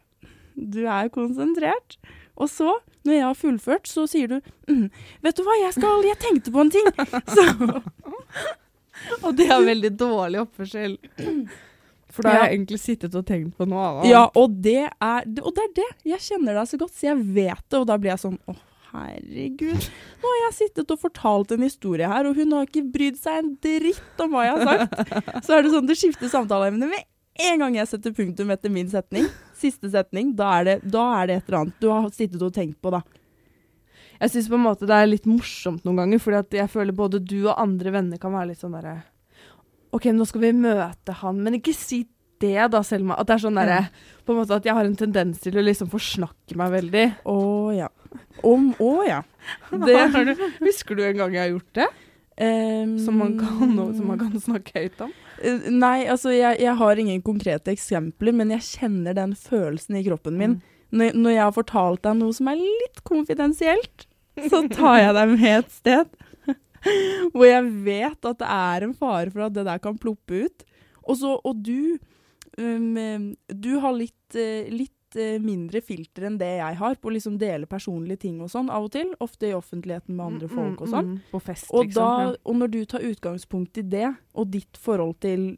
du 0.57 0.81
er 0.91 1.09
konsentrert. 1.15 1.99
Og 2.37 2.49
så, 2.51 2.73
når 3.07 3.13
jeg 3.15 3.25
har 3.29 3.37
fullført, 3.39 3.87
så 3.91 4.07
sier 4.09 4.29
du 4.31 4.39
mm, 4.69 4.87
'Vet 5.23 5.37
du 5.37 5.43
hva, 5.47 5.53
jeg 5.61 5.75
skal 5.77 6.03
Jeg 6.09 6.19
tenkte 6.23 6.51
på 6.55 6.61
en 6.65 6.71
ting.' 6.73 6.89
Så, 7.37 7.45
Og 9.27 9.37
det 9.37 9.49
er 9.51 9.65
veldig 9.67 9.91
dårlig 9.99 10.41
oppførsel. 10.45 10.97
For 12.13 12.23
da 12.23 12.29
har 12.31 12.37
Ja. 12.39 12.43
jeg 12.49 12.59
egentlig 12.59 12.81
sittet 12.81 13.15
og 13.19 13.25
tenkt 13.27 13.57
på 13.59 13.67
noe 13.69 13.85
annet. 13.89 14.11
ja, 14.11 14.25
og 14.37 14.59
det 14.63 14.77
er 15.01 15.23
Og 15.43 15.55
det 15.57 15.65
er 15.65 15.73
det. 15.81 15.89
Jeg 16.13 16.21
kjenner 16.21 16.55
deg 16.59 16.69
så 16.69 16.79
godt, 16.79 16.93
så 16.95 17.07
jeg 17.11 17.23
vet 17.35 17.65
det. 17.69 17.79
Og 17.81 17.87
da 17.89 17.97
blir 17.99 18.11
jeg 18.13 18.23
sånn 18.25 18.39
Å, 18.49 18.55
herregud. 18.93 19.87
Nå 20.23 20.33
har 20.35 20.41
jeg 20.47 20.55
sittet 20.59 20.91
og 20.93 21.01
fortalt 21.01 21.53
en 21.57 21.63
historie 21.65 22.07
her, 22.09 22.27
og 22.29 22.37
hun 22.37 22.53
har 22.53 22.67
ikke 22.69 22.85
brydd 22.93 23.17
seg 23.21 23.39
en 23.43 23.55
dritt 23.65 24.21
om 24.23 24.31
hva 24.37 24.45
jeg 24.45 24.59
har 24.59 24.65
sagt. 24.69 25.45
Så 25.47 25.57
er 25.57 25.63
det 25.65 25.73
sånn 25.73 25.89
du 25.89 25.95
skifter 25.97 26.29
samtaleemne 26.33 26.89
med 26.93 27.09
en 27.49 27.65
gang 27.65 27.77
jeg 27.79 27.91
setter 27.91 28.15
punktum 28.17 28.53
etter 28.55 28.73
min 28.73 28.91
setning. 28.91 29.27
Siste 29.59 29.91
setning. 29.93 30.35
Da 30.39 30.53
er 30.61 30.69
det, 30.69 30.77
da 30.85 31.09
er 31.21 31.29
det 31.29 31.41
et 31.41 31.51
eller 31.51 31.61
annet 31.63 31.83
du 31.83 31.91
har 31.91 32.09
sittet 32.15 32.43
og 32.43 32.55
tenkt 32.55 32.79
på, 32.83 32.93
da. 32.95 33.03
Jeg 34.23 34.31
syns 34.31 34.49
på 34.53 34.59
en 34.59 34.67
måte 34.69 34.87
det 34.87 34.95
er 34.95 35.09
litt 35.11 35.25
morsomt 35.27 35.83
noen 35.87 36.05
ganger, 36.05 36.21
fordi 36.23 36.61
jeg 36.61 36.71
føler 36.71 36.95
både 36.95 37.19
du 37.19 37.41
og 37.43 37.57
andre 37.59 37.95
venner 37.97 38.21
kan 38.23 38.35
være 38.37 38.53
litt 38.53 38.61
sånn 38.63 38.77
derre 38.77 39.01
OK, 39.93 40.07
nå 40.15 40.25
skal 40.25 40.45
vi 40.47 40.53
møte 40.57 41.15
han, 41.19 41.41
men 41.45 41.59
ikke 41.59 41.75
si 41.77 42.05
det 42.43 42.69
da, 42.73 42.81
Selma. 42.87 43.19
At 43.21 43.29
det 43.29 43.35
er 43.37 43.43
sånn 43.45 43.59
derre 43.59 43.81
På 44.25 44.33
en 44.35 44.41
måte 44.41 44.57
at 44.57 44.65
jeg 44.67 44.75
har 44.75 44.89
en 44.89 44.97
tendens 44.99 45.43
til 45.43 45.59
å 45.59 45.65
liksom 45.65 45.91
forsnakke 45.93 46.57
meg 46.59 46.73
veldig. 46.73 47.05
Å 47.29 47.37
ja. 47.77 47.91
Om 48.47 48.71
Å 48.83 48.93
ja. 49.07 49.21
Det 49.87 49.99
har 50.15 50.27
du, 50.27 50.33
husker 50.63 50.99
du 50.99 51.05
en 51.07 51.21
gang 51.21 51.37
jeg 51.37 51.45
har 51.45 51.53
gjort 51.53 51.79
det? 51.79 51.91
Um, 52.43 52.97
Som 53.05 53.21
man 53.21 53.37
kan, 53.39 53.77
som 53.99 54.09
man 54.09 54.23
kan 54.23 54.33
snakke 54.41 54.75
høyt 54.81 55.05
om? 55.05 55.13
Eh, 55.43 55.69
Nei, 55.75 56.05
altså 56.11 56.33
jeg, 56.35 56.61
jeg 56.63 56.77
har 56.79 57.01
ingen 57.03 57.23
konkrete 57.25 57.75
eksempler, 57.75 58.35
men 58.37 58.55
jeg 58.55 58.69
kjenner 58.69 59.17
den 59.19 59.35
følelsen 59.39 59.99
i 59.99 60.05
kroppen 60.07 60.39
min. 60.39 60.61
Når, 60.93 61.17
når 61.17 61.35
jeg 61.35 61.43
har 61.43 61.55
fortalt 61.57 62.03
deg 62.05 62.19
noe 62.19 62.37
som 62.37 62.51
er 62.53 62.61
litt 62.61 63.01
konfidensielt, 63.09 64.07
så 64.51 64.63
tar 64.73 64.99
jeg 65.01 65.17
deg 65.17 65.33
med 65.35 65.49
et 65.59 65.73
sted 65.73 66.13
hvor 67.35 67.47
jeg 67.47 67.69
vet 67.85 68.29
at 68.29 68.39
det 68.41 68.49
er 68.49 68.87
en 68.87 68.95
fare 68.97 69.33
for 69.33 69.47
at 69.47 69.57
det 69.57 69.67
der 69.69 69.83
kan 69.83 69.99
ploppe 70.01 70.47
ut. 70.47 70.65
Og, 71.03 71.17
så, 71.19 71.35
og 71.43 71.63
du 71.65 71.99
um, 72.59 73.33
Du 73.49 73.73
har 73.83 73.95
litt, 73.97 74.37
eh, 74.39 74.71
litt 75.13 75.17
eh, 75.21 75.39
mindre 75.43 75.81
filter 75.81 76.25
enn 76.27 76.39
det 76.39 76.59
jeg 76.59 76.77
har 76.77 76.95
på 76.97 77.09
å 77.09 77.13
liksom 77.13 77.39
dele 77.39 77.67
personlige 77.67 78.21
ting 78.21 78.41
og 78.41 78.51
sånn 78.51 78.71
av 78.71 78.85
og 78.85 78.93
til. 78.93 79.13
Ofte 79.21 79.49
i 79.51 79.53
offentligheten 79.55 80.17
med 80.17 80.27
andre 80.27 80.49
folk 80.49 80.81
og 80.81 80.89
sånn. 80.89 81.05
Mm, 81.17 81.21
På 81.31 81.41
fest, 81.41 81.71
Og, 81.71 81.87
liksom. 81.87 81.95
da, 81.95 82.37
og 82.45 82.57
når 82.57 82.71
du 82.71 82.85
tar 82.85 83.01
utgangspunkt 83.01 83.79
i 83.79 83.83
det, 83.83 84.15
og 84.35 84.51
ditt 84.51 84.77
forhold 84.77 85.21
til, 85.21 85.57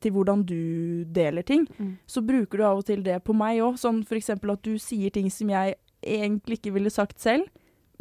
til 0.00 0.12
hvordan 0.12 0.44
du 0.46 1.04
deler 1.04 1.42
ting, 1.42 1.66
Mm. 1.78 1.98
så 2.06 2.20
bruker 2.24 2.58
du 2.58 2.64
av 2.64 2.78
og 2.78 2.84
til 2.86 3.02
det 3.02 3.22
på 3.24 3.34
meg 3.34 3.58
òg. 3.60 3.74
Sånn 3.78 4.02
f.eks. 4.04 4.30
at 4.30 4.62
du 4.62 4.78
sier 4.78 5.10
ting 5.10 5.30
som 5.30 5.48
jeg 5.48 5.76
egentlig 6.02 6.58
ikke 6.60 6.72
ville 6.74 6.90
sagt 6.90 7.18
selv, 7.20 7.46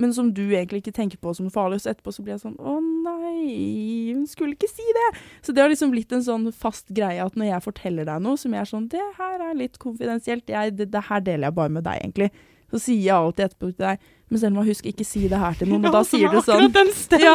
men 0.02 0.14
som 0.18 0.32
du 0.34 0.44
egentlig 0.50 0.82
ikke 0.82 0.96
tenker 0.98 1.20
på 1.22 1.34
som 1.38 1.50
farlig. 1.54 1.82
Så 1.84 1.92
etterpå 1.94 2.14
så 2.16 2.24
blir 2.26 2.36
jeg 2.36 2.44
sånn 2.44 2.58
Å 2.58 2.78
nei, 2.82 4.14
hun 4.16 4.26
skulle 4.30 4.58
ikke 4.58 4.70
si 4.72 4.86
det! 4.98 5.10
Så 5.46 5.54
det 5.54 5.64
har 5.64 5.72
liksom 5.72 5.94
blitt 5.94 6.14
en 6.16 6.26
sånn 6.26 6.48
fast 6.56 6.90
greie 6.96 7.22
at 7.22 7.38
når 7.38 7.52
jeg 7.52 7.66
forteller 7.68 8.08
deg 8.10 8.24
noe 8.26 8.40
som 8.40 8.56
jeg 8.56 8.64
er 8.64 8.72
sånn 8.72 8.88
Det 8.92 9.04
her 9.20 9.44
er 9.46 9.60
litt 9.60 9.78
konfidensielt, 9.82 10.50
jeg, 10.50 10.74
det, 10.80 10.90
det 10.94 11.06
her 11.10 11.22
deler 11.28 11.50
jeg 11.50 11.58
bare 11.60 11.76
med 11.78 11.86
deg, 11.86 12.02
egentlig. 12.02 12.32
Så 12.72 12.80
sier 12.80 13.04
jeg 13.04 13.14
alltid 13.14 13.46
etterpå 13.50 13.70
til 13.70 13.84
deg 13.84 14.10
Men 14.32 14.42
Selma, 14.42 14.66
husk 14.66 14.86
ikke 14.88 15.06
si 15.08 15.26
det 15.28 15.40
her 15.42 15.58
til 15.60 15.70
noen. 15.70 15.88
Og 15.90 15.96
da 15.98 16.04
sier 16.08 16.32
du 16.32 16.40
sånn 16.46 16.64
ja, 17.26 17.34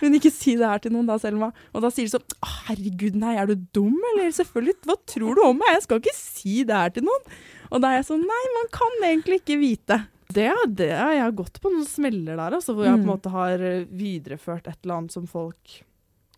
men 0.00 0.16
ikke 0.16 0.32
si 0.32 0.56
det 0.56 0.70
her 0.72 0.82
til 0.82 0.94
noen 0.96 1.10
da, 1.10 1.18
Selma. 1.20 1.50
Og 1.76 1.84
da 1.84 1.90
sier 1.92 2.08
du 2.08 2.14
sånn 2.14 2.38
«Å, 2.40 2.52
Herregud, 2.70 3.18
nei, 3.20 3.36
er 3.36 3.50
du 3.50 3.66
dum, 3.76 3.98
eller? 4.14 4.30
Selvfølgelig, 4.34 4.78
hva 4.88 4.96
tror 5.12 5.36
du 5.36 5.44
om 5.44 5.60
meg? 5.60 5.74
Jeg 5.76 5.84
skal 5.86 6.00
ikke 6.00 6.16
si 6.16 6.62
det 6.66 6.78
her 6.80 6.94
til 6.96 7.04
noen. 7.06 7.28
Og 7.70 7.84
da 7.84 7.92
er 7.92 8.00
jeg 8.00 8.08
sånn 8.08 8.24
Nei, 8.24 8.40
man 8.56 8.72
kan 8.72 9.04
egentlig 9.10 9.42
ikke 9.42 9.60
vite. 9.60 10.00
Det, 10.32 10.48
det, 10.78 10.88
jeg 10.92 11.22
har 11.24 11.32
gått 11.34 11.60
på 11.62 11.70
noen 11.72 11.86
smeller 11.88 12.36
der, 12.38 12.54
altså, 12.58 12.74
hvor 12.76 12.84
jeg 12.86 12.94
på 12.94 13.00
en 13.00 13.06
Mm. 13.06 13.10
måte 13.10 13.30
har 13.34 13.62
eh, 13.66 13.84
videreført 13.90 14.68
et 14.68 14.78
eller 14.84 14.98
annet 15.00 15.12
som 15.14 15.26
folk 15.26 15.80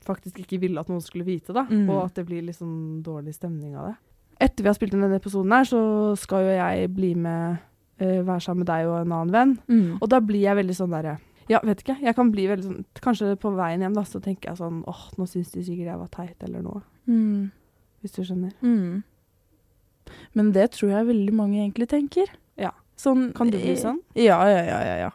faktisk 0.02 0.38
ikke 0.42 0.58
ville 0.62 0.80
at 0.80 0.88
noen 0.90 1.02
skulle 1.04 1.24
vite, 1.26 1.52
da. 1.54 1.66
Mm. 1.70 1.84
Og 1.90 2.04
at 2.06 2.14
det 2.18 2.24
blir 2.26 2.42
litt 2.42 2.56
sånn 2.58 3.02
dårlig 3.04 3.34
stemning 3.36 3.76
av 3.76 3.90
det. 3.92 3.96
Etter 4.42 4.64
vi 4.64 4.70
har 4.72 4.74
spilt 4.74 4.94
inn 4.96 5.04
denne 5.04 5.20
episoden 5.20 5.52
her, 5.54 5.64
så 5.68 5.82
skal 6.18 6.42
jo 6.48 6.54
jeg 6.56 6.88
bli 6.96 7.12
med, 7.14 7.60
uh, 8.02 8.22
være 8.26 8.40
sammen 8.42 8.64
med 8.64 8.70
deg 8.72 8.88
og 8.88 8.96
en 9.04 9.12
annen 9.14 9.30
venn. 9.36 9.52
Og 10.00 10.08
da 10.10 10.18
blir 10.24 10.42
jeg 10.42 10.56
veldig 10.58 10.74
sånn 10.80 10.90
derre 10.96 11.18
Ja, 11.50 11.60
vet 11.62 11.82
ikke. 11.84 11.98
Jeg 12.00 12.14
kan 12.16 12.30
bli 12.32 12.46
veldig 12.48 12.64
sånn 12.64 12.84
Kanskje 13.02 13.36
på 13.38 13.50
veien 13.54 13.82
hjem, 13.82 13.94
da, 13.94 14.02
så 14.08 14.20
tenker 14.22 14.50
jeg 14.50 14.58
sånn 14.58 14.82
åh, 14.88 15.04
nå 15.18 15.26
syns 15.30 15.50
de 15.52 15.62
sikkert 15.62 15.90
jeg 15.92 15.98
var 16.00 16.10
teit, 16.10 16.42
eller 16.42 16.62
noe. 16.62 16.82
Mm. 17.06 17.50
Hvis 18.00 18.14
du 18.16 18.22
skjønner. 18.24 18.52
Mm. 18.62 19.02
Men 20.34 20.52
det 20.54 20.70
tror 20.74 20.90
jeg 20.96 21.06
veldig 21.12 21.34
mange 21.34 21.60
egentlig 21.62 21.88
tenker. 21.92 22.30
Ja. 22.58 22.72
Sånn, 22.96 23.32
Kan 23.34 23.50
du 23.50 23.58
bli 23.58 23.72
eh, 23.72 23.78
sånn? 23.80 24.00
Ja, 24.14 24.40
ja, 24.48 24.62
ja. 24.64 24.80
Ja, 24.84 24.96
ja. 24.96 25.10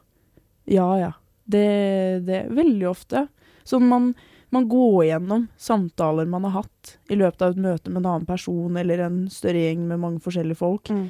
ja, 0.68 0.88
ja. 1.00 1.12
Det, 1.48 2.26
det 2.28 2.42
Veldig 2.52 2.88
ofte. 2.90 3.28
Sånn 3.68 3.88
man, 3.88 4.14
man 4.52 4.68
går 4.68 5.06
gjennom 5.10 5.48
samtaler 5.60 6.28
man 6.28 6.44
har 6.48 6.64
hatt 6.64 6.98
i 7.12 7.16
løpet 7.16 7.42
av 7.42 7.52
et 7.56 7.62
møte 7.64 7.90
med 7.92 8.02
en 8.04 8.10
annen 8.14 8.26
person 8.28 8.76
eller 8.80 9.00
en 9.06 9.22
større 9.32 9.62
gjeng 9.70 9.88
med 9.88 10.00
mange 10.00 10.20
forskjellige 10.24 10.58
folk. 10.60 10.90
Mm. 10.90 11.10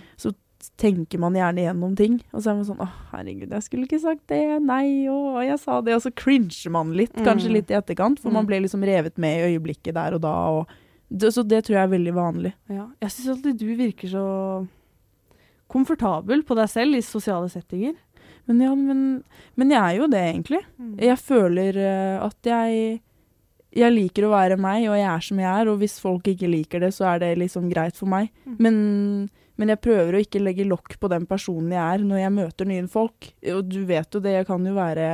tenker 0.78 1.20
man 1.22 1.36
gjerne 1.38 1.62
gjennom 1.68 1.96
ting. 1.96 2.16
Og 2.34 2.42
så 2.42 2.50
er 2.52 2.56
man 2.58 2.66
sånn 2.66 2.82
Å, 2.82 2.88
herregud, 3.14 3.52
jeg 3.54 3.64
skulle 3.64 3.86
ikke 3.88 4.02
sagt 4.02 4.24
det. 4.28 4.42
Nei, 4.66 5.06
å, 5.08 5.38
jeg 5.46 5.60
sa 5.62 5.82
det. 5.82 5.94
Og 5.96 6.02
så 6.02 6.12
cringer 6.18 6.72
man 6.74 6.94
litt, 6.98 7.14
kanskje 7.14 7.50
Mm. 7.50 7.54
litt 7.54 7.70
i 7.72 7.78
etterkant. 7.78 8.20
For 8.20 8.32
man 8.32 8.44
Mm. 8.46 8.48
ble 8.48 8.60
liksom 8.66 8.84
revet 8.84 9.18
med 9.18 9.38
i 9.38 9.56
øyeblikket 9.58 9.94
der 9.94 10.14
og 10.16 10.22
da. 10.22 10.34
Og 10.50 10.68
det, 11.10 11.30
så 11.34 11.46
det 11.48 11.64
tror 11.66 11.78
jeg 11.78 11.84
er 11.84 11.98
veldig 11.98 12.14
vanlig. 12.14 12.54
Ja. 12.70 12.88
Jeg 13.02 13.10
syns 13.12 13.30
alltid 13.38 13.58
du 13.60 13.76
virker 13.78 14.10
så 14.10 14.68
komfortabel 15.72 16.44
på 16.48 16.56
deg 16.58 16.70
selv 16.72 16.98
i 16.98 17.04
sosiale 17.06 17.50
settinger. 17.52 17.96
Men 18.48 18.62
ja, 18.64 18.72
men, 18.80 19.02
men 19.60 19.74
jeg 19.74 19.82
er 19.82 19.98
jo 20.00 20.08
det, 20.12 20.24
egentlig. 20.32 20.62
Jeg 21.04 21.20
føler 21.20 21.80
eh, 21.84 22.24
at 22.24 22.48
jeg 22.48 23.02
jeg 23.78 23.94
liker 23.94 24.26
å 24.26 24.34
være 24.34 24.58
meg, 24.60 24.88
og 24.90 24.96
jeg 24.98 25.08
er 25.10 25.24
som 25.24 25.42
jeg 25.42 25.50
er. 25.52 25.72
Og 25.72 25.82
hvis 25.82 25.98
folk 26.02 26.28
ikke 26.32 26.50
liker 26.50 26.84
det, 26.84 26.94
så 26.96 27.12
er 27.12 27.24
det 27.24 27.34
liksom 27.42 27.68
greit 27.72 27.98
for 28.00 28.10
meg. 28.10 28.32
Mm. 28.48 28.56
Men, 28.64 28.78
men 29.60 29.74
jeg 29.74 29.84
prøver 29.84 30.18
å 30.18 30.22
ikke 30.24 30.42
legge 30.42 30.68
lokk 30.68 30.98
på 31.02 31.12
den 31.12 31.28
personen 31.30 31.76
jeg 31.76 31.82
er 31.84 32.06
når 32.06 32.24
jeg 32.24 32.36
møter 32.38 32.70
nye 32.70 32.88
folk. 32.92 33.30
Og 33.54 33.68
du 33.70 33.84
vet 33.90 34.16
jo 34.16 34.24
det, 34.24 34.40
jeg 34.40 34.50
kan 34.50 34.66
jo 34.66 34.78
være 34.78 35.12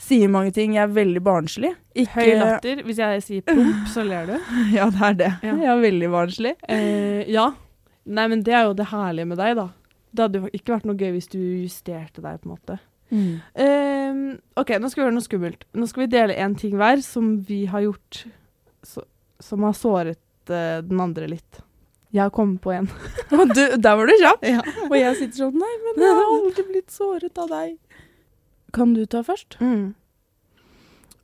Sier 0.00 0.30
mange 0.32 0.48
ting. 0.56 0.72
Jeg 0.78 0.86
er 0.86 0.92
veldig 0.96 1.20
barnslig. 1.20 1.74
Ikke 1.92 2.22
Høy 2.22 2.38
latter. 2.40 2.78
Hvis 2.86 3.00
jeg 3.02 3.24
sier 3.26 3.42
promp, 3.44 3.82
så 3.92 4.00
ler 4.06 4.30
du. 4.30 4.36
Ja, 4.78 4.86
det 4.88 5.02
er 5.10 5.18
det. 5.18 5.28
Ja. 5.44 5.56
Jeg 5.60 5.68
er 5.74 5.82
veldig 5.82 6.08
barnslig. 6.14 6.54
Eh, 6.72 7.28
ja. 7.28 7.50
Nei, 8.04 8.26
men 8.32 8.44
det 8.46 8.54
er 8.56 8.68
jo 8.68 8.76
det 8.78 8.88
herlige 8.90 9.28
med 9.28 9.40
deg, 9.40 9.58
da. 9.58 9.68
Det 10.10 10.24
hadde 10.24 10.40
jo 10.40 10.52
ikke 10.56 10.74
vært 10.74 10.88
noe 10.88 10.98
gøy 10.98 11.12
hvis 11.14 11.30
du 11.30 11.38
justerte 11.38 12.22
deg, 12.24 12.40
på 12.40 12.48
en 12.48 12.54
måte. 12.54 12.78
Eh, 13.10 14.20
OK, 14.60 14.74
nå 14.78 14.90
skal 14.90 15.02
vi 15.02 15.06
gjøre 15.06 15.16
noe 15.16 15.26
skummelt. 15.26 15.64
Nå 15.74 15.88
skal 15.90 16.04
vi 16.04 16.12
dele 16.12 16.36
en 16.38 16.54
ting 16.58 16.76
hver 16.78 17.02
som 17.04 17.32
vi 17.46 17.64
har 17.70 17.84
gjort 17.84 18.24
så, 18.86 19.04
som 19.42 19.66
har 19.66 19.74
såret 19.76 20.52
uh, 20.52 20.80
den 20.86 21.02
andre 21.02 21.28
litt. 21.30 21.60
Jeg 22.10 22.24
har 22.24 22.34
kommet 22.34 22.62
på 22.62 22.72
en. 22.74 22.88
Du, 23.30 23.62
der 23.78 23.96
var 23.96 24.08
du 24.08 24.14
kjapp. 24.18 24.42
Ja. 24.46 24.62
Og 24.88 24.96
jeg 24.98 25.14
sitter 25.20 25.44
sånn 25.44 25.58
Nei, 25.60 25.70
men 25.84 26.02
jeg 26.02 26.16
har 26.16 26.26
aldri 26.26 26.64
blitt 26.66 26.90
såret 26.94 27.38
av 27.38 27.50
deg. 27.52 27.76
Kan 28.74 28.94
du 28.96 29.04
ta 29.10 29.22
først? 29.26 29.58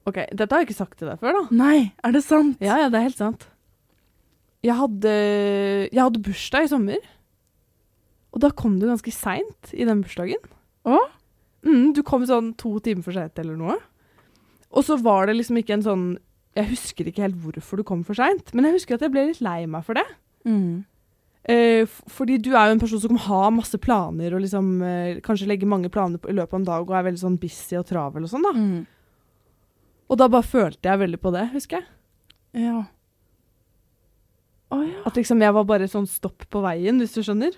OK, 0.07 0.21
dette 0.31 0.47
har 0.55 0.63
jeg 0.63 0.69
ikke 0.69 0.79
sagt 0.79 0.99
til 1.01 1.11
deg 1.11 1.19
før, 1.23 1.41
da. 1.41 1.43
Nei, 1.59 1.79
er 2.07 2.15
det 2.15 2.23
sant? 2.27 2.63
Ja, 2.63 2.79
ja, 2.85 2.91
det 2.93 3.01
er 3.01 3.09
helt 3.09 3.19
sant. 3.19 3.49
Jeg 4.67 4.77
hadde, 4.81 5.13
jeg 5.93 6.01
hadde 6.03 6.23
bursdag 6.27 6.67
i 6.67 6.71
sommer. 6.73 7.05
Og 8.35 8.43
da 8.43 8.51
kom 8.53 8.77
du 8.81 8.89
ganske 8.89 9.13
seint 9.15 9.73
i 9.73 9.87
den 9.89 10.03
bursdagen. 10.05 10.43
Å? 10.87 10.99
Mm, 11.67 11.93
du 11.97 12.03
kom 12.07 12.27
sånn 12.29 12.53
to 12.61 12.77
timer 12.85 13.07
for 13.07 13.17
seint 13.17 13.39
eller 13.43 13.59
noe. 13.59 13.79
Og 14.77 14.85
så 14.87 14.99
var 15.01 15.29
det 15.29 15.39
liksom 15.39 15.61
ikke 15.61 15.77
en 15.79 15.85
sånn 15.87 16.07
Jeg 16.57 16.71
husker 16.73 17.09
ikke 17.09 17.23
helt 17.23 17.39
hvorfor 17.39 17.81
du 17.81 17.85
kom 17.87 18.03
for 18.07 18.17
seint, 18.17 18.53
men 18.57 18.65
jeg 18.67 18.79
husker 18.79 18.97
at 18.97 19.03
jeg 19.05 19.13
ble 19.13 19.27
litt 19.29 19.43
lei 19.45 19.67
meg 19.69 19.85
for 19.85 19.99
det. 19.99 20.07
Mm. 20.49 20.87
Eh, 21.53 21.85
fordi 22.11 22.39
du 22.43 22.55
er 22.55 22.71
jo 22.71 22.77
en 22.77 22.81
person 22.81 23.03
som 23.03 23.13
kan 23.13 23.27
ha 23.27 23.41
masse 23.55 23.79
planer 23.79 24.35
og 24.35 24.41
liksom 24.43 24.71
eh, 24.83 25.19
kanskje 25.23 25.47
legge 25.51 25.69
mange 25.69 25.91
planer 25.93 26.19
på, 26.19 26.33
i 26.33 26.35
løpet 26.35 26.57
av 26.57 26.59
en 26.59 26.67
dag 26.71 26.89
og 26.89 26.97
er 26.97 27.05
veldig 27.07 27.23
sånn 27.23 27.37
busy 27.43 27.77
og 27.79 27.85
travel 27.87 28.25
og 28.25 28.33
sånn, 28.33 28.49
da. 28.49 28.55
Mm. 28.57 28.81
Og 30.09 30.19
da 30.19 30.31
bare 30.33 30.49
følte 30.49 30.89
jeg 30.89 31.03
veldig 31.05 31.21
på 31.23 31.35
det, 31.37 31.45
husker 31.53 31.83
jeg. 31.83 31.87
Ja. 32.65 32.81
Å 34.75 34.81
ja. 34.83 35.03
At 35.07 35.15
liksom 35.15 35.41
jeg 35.45 35.53
var 35.55 35.65
bare 35.65 35.87
sånn 35.89 36.09
stopp 36.11 36.49
på 36.51 36.63
veien, 36.65 36.99
hvis 36.99 37.15
du 37.15 37.23
skjønner. 37.23 37.55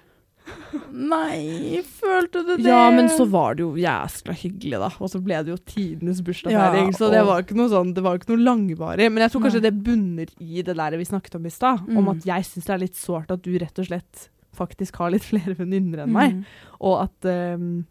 Nei, 0.92 1.80
følte 1.84 2.40
du 2.46 2.54
det? 2.56 2.68
Ja, 2.70 2.86
men 2.92 3.08
så 3.12 3.26
var 3.28 3.56
det 3.58 3.64
jo 3.64 3.74
jæskla 3.80 4.34
hyggelig, 4.36 4.78
da. 4.80 4.88
Og 5.02 5.10
så 5.12 5.20
ble 5.24 5.40
det 5.44 5.52
jo 5.52 5.58
tidenes 5.68 6.22
bursdagsfeiring, 6.24 6.90
Ja, 6.92 6.96
så 6.96 7.10
det 7.12 7.20
var 7.28 7.42
ikke 7.44 7.56
noe 7.58 7.68
sånn, 7.72 7.92
det 7.96 8.04
var 8.04 8.18
ikke 8.18 8.32
noe 8.32 8.44
langvarig. 8.46 9.10
Men 9.12 9.24
jeg 9.24 9.32
tror 9.34 9.44
kanskje 9.44 9.60
Nei. 9.62 9.68
det 9.70 9.84
bunner 9.84 10.32
i 10.40 10.62
det 10.64 10.76
der 10.78 10.96
vi 11.00 11.04
snakket 11.08 11.36
om 11.38 11.46
i 11.46 11.52
stad, 11.52 11.84
om 11.88 12.04
Mm. 12.04 12.10
at 12.16 12.24
jeg 12.24 12.42
syns 12.48 12.64
det 12.66 12.74
er 12.74 12.78
litt 12.84 12.96
sårt 12.96 13.30
at 13.30 13.42
du 13.42 13.52
rett 13.58 13.78
og 13.78 13.86
slett 13.86 14.28
faktisk 14.56 14.96
har 14.96 15.10
litt 15.10 15.22
flere 15.32 15.54
venninner 15.56 16.04
enn 16.04 16.12
meg, 16.12 16.34
Mm. 16.34 16.44
og 16.80 17.02
at 17.04 17.24
um, 17.56 17.86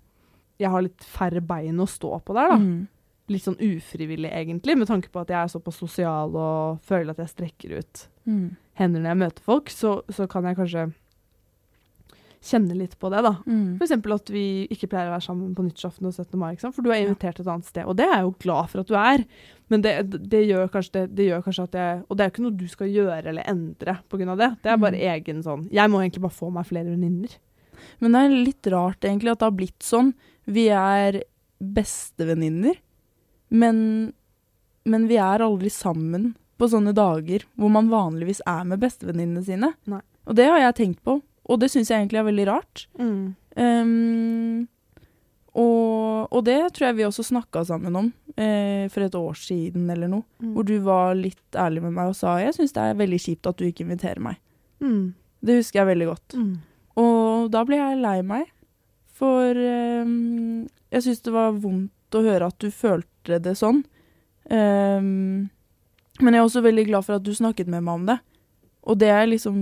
jeg 0.59 0.69
har 0.69 0.81
litt 0.81 1.00
færre 1.05 1.41
bein 1.41 1.77
å 1.77 1.88
stå 1.88 2.24
på 2.25 2.33
der, 2.33 2.50
da. 2.50 2.57
Mm. 2.57 2.88
Litt 3.29 3.43
sånn 3.43 3.59
ufrivillig, 3.59 4.31
egentlig, 4.31 4.77
med 4.77 4.88
tanke 4.88 5.09
på 5.12 5.19
at 5.21 5.27
jeg 5.27 5.38
er 5.43 5.47
såpass 5.51 5.77
sosial 5.77 6.33
og 6.36 6.79
føler 6.81 7.12
at 7.12 7.17
jeg 7.17 7.33
strekker 7.36 7.77
ut 7.79 8.07
Mm. 8.27 8.55
Hender 8.77 9.01
når 9.03 9.13
jeg 9.13 9.22
møter 9.24 9.46
folk, 9.46 9.69
så, 9.74 10.00
så 10.13 10.27
kan 10.29 10.46
jeg 10.46 10.57
kanskje 10.60 10.88
kjenne 12.48 12.75
litt 12.77 12.93
på 13.01 13.10
det, 13.12 13.24
da. 13.25 13.34
Mm. 13.50 13.77
Eksempel 13.81 14.13
at 14.15 14.29
vi 14.31 14.43
ikke 14.72 14.88
pleier 14.91 15.10
å 15.10 15.15
være 15.15 15.25
sammen 15.25 15.55
på 15.57 15.65
nyttårsaften 15.65 16.07
og 16.07 16.13
17. 16.13 16.38
mai, 16.39 16.53
for 16.62 16.86
du 16.86 16.91
er 16.93 17.01
invitert 17.03 17.41
et 17.41 17.50
annet 17.50 17.67
sted. 17.67 17.88
Og 17.89 17.98
det 17.98 18.05
er 18.05 18.13
jeg 18.19 18.27
jo 18.27 18.36
glad 18.46 18.69
for 18.72 18.84
at 18.84 18.91
du 18.91 18.96
er, 19.00 19.24
men 19.74 19.84
det, 19.84 19.93
det, 20.31 20.43
gjør, 20.48 20.69
kanskje 20.72 20.93
det, 21.00 21.03
det 21.17 21.25
gjør 21.27 21.41
kanskje 21.43 21.65
at 21.67 21.74
jeg 21.75 22.03
Og 22.07 22.15
det 22.15 22.24
er 22.24 22.29
jo 22.29 22.34
ikke 22.36 22.43
noe 22.46 22.55
du 22.62 22.67
skal 22.72 22.93
gjøre 22.93 23.31
eller 23.34 23.50
endre 23.51 23.98
pga. 24.07 24.36
det. 24.39 24.50
Det 24.63 24.72
er 24.72 24.77
bare 24.79 24.96
Mm. 25.01 25.07
egen 25.17 25.41
sånn 25.43 25.65
Jeg 25.75 25.91
må 25.91 26.00
egentlig 26.00 26.24
bare 26.24 26.38
få 26.38 26.51
meg 26.53 26.69
flere 26.69 26.93
venninner. 26.93 27.34
Men 28.00 28.13
det 28.15 28.22
er 28.22 28.38
litt 28.46 28.69
rart 28.72 29.01
egentlig 29.03 29.34
at 29.34 29.41
det 29.41 29.50
har 29.50 29.57
blitt 29.57 29.84
sånn. 29.84 30.13
Vi 30.48 30.69
er 30.72 31.19
bestevenninner, 31.60 32.77
men, 33.50 34.13
men 34.86 35.07
vi 35.10 35.17
er 35.17 35.43
aldri 35.43 35.69
sammen 35.74 36.36
på 36.57 36.69
sånne 36.71 36.93
dager 36.97 37.45
hvor 37.59 37.71
man 37.73 37.91
vanligvis 37.91 38.41
er 38.49 38.63
med 38.67 38.81
bestevenninnene 38.81 39.43
sine. 39.45 39.73
Nei. 39.89 40.01
Og 40.27 40.37
det 40.37 40.47
har 40.49 40.59
jeg 40.59 40.77
tenkt 40.81 41.03
på, 41.07 41.19
og 41.21 41.59
det 41.61 41.69
syns 41.71 41.91
jeg 41.91 42.01
egentlig 42.01 42.21
er 42.21 42.27
veldig 42.27 42.47
rart. 42.49 42.87
Mm. 42.99 43.21
Um, 43.57 44.65
og, 45.57 46.27
og 46.29 46.41
det 46.45 46.59
tror 46.75 46.89
jeg 46.89 46.97
vi 46.99 47.05
også 47.07 47.25
snakka 47.25 47.63
sammen 47.65 47.95
om 47.97 48.09
eh, 48.37 48.85
for 48.93 49.05
et 49.05 49.15
år 49.17 49.39
siden 49.41 49.87
eller 49.89 50.11
noe. 50.11 50.27
Hvor 50.53 50.67
du 50.67 50.75
var 50.85 51.15
litt 51.17 51.57
ærlig 51.57 51.81
med 51.87 51.95
meg 51.95 52.11
og 52.11 52.19
sa 52.19 52.35
jeg 52.43 52.53
syns 52.57 52.75
det 52.75 52.83
er 52.83 52.99
veldig 52.99 53.19
kjipt 53.23 53.49
at 53.49 53.57
du 53.57 53.65
ikke 53.65 53.87
inviterer 53.87 54.21
meg. 54.21 54.37
Mm. 54.83 55.15
Det 55.41 55.57
husker 55.57 55.81
jeg 55.81 55.91
veldig 55.93 56.09
godt. 56.11 56.37
Mm. 56.37 56.53
Og 57.01 57.49
da 57.53 57.63
ble 57.65 57.79
jeg 57.79 58.01
lei 58.03 58.19
meg, 58.25 58.49
for 59.17 59.57
ehm, 59.57 60.67
jeg 60.93 61.05
syns 61.05 61.23
det 61.25 61.33
var 61.33 61.57
vondt 61.57 62.17
å 62.17 62.23
høre 62.25 62.49
at 62.51 62.57
du 62.61 62.69
følte 62.73 63.39
det 63.41 63.55
sånn. 63.57 63.81
Ehm, 64.53 65.49
men 66.19 66.33
jeg 66.33 66.41
er 66.41 66.47
også 66.47 66.63
veldig 66.65 66.88
glad 66.89 67.05
for 67.05 67.17
at 67.17 67.25
du 67.25 67.33
snakket 67.36 67.69
med 67.71 67.86
meg 67.86 68.01
om 68.01 68.09
det. 68.09 68.17
Og 68.88 68.97
det 69.01 69.09
er 69.12 69.27
liksom 69.27 69.55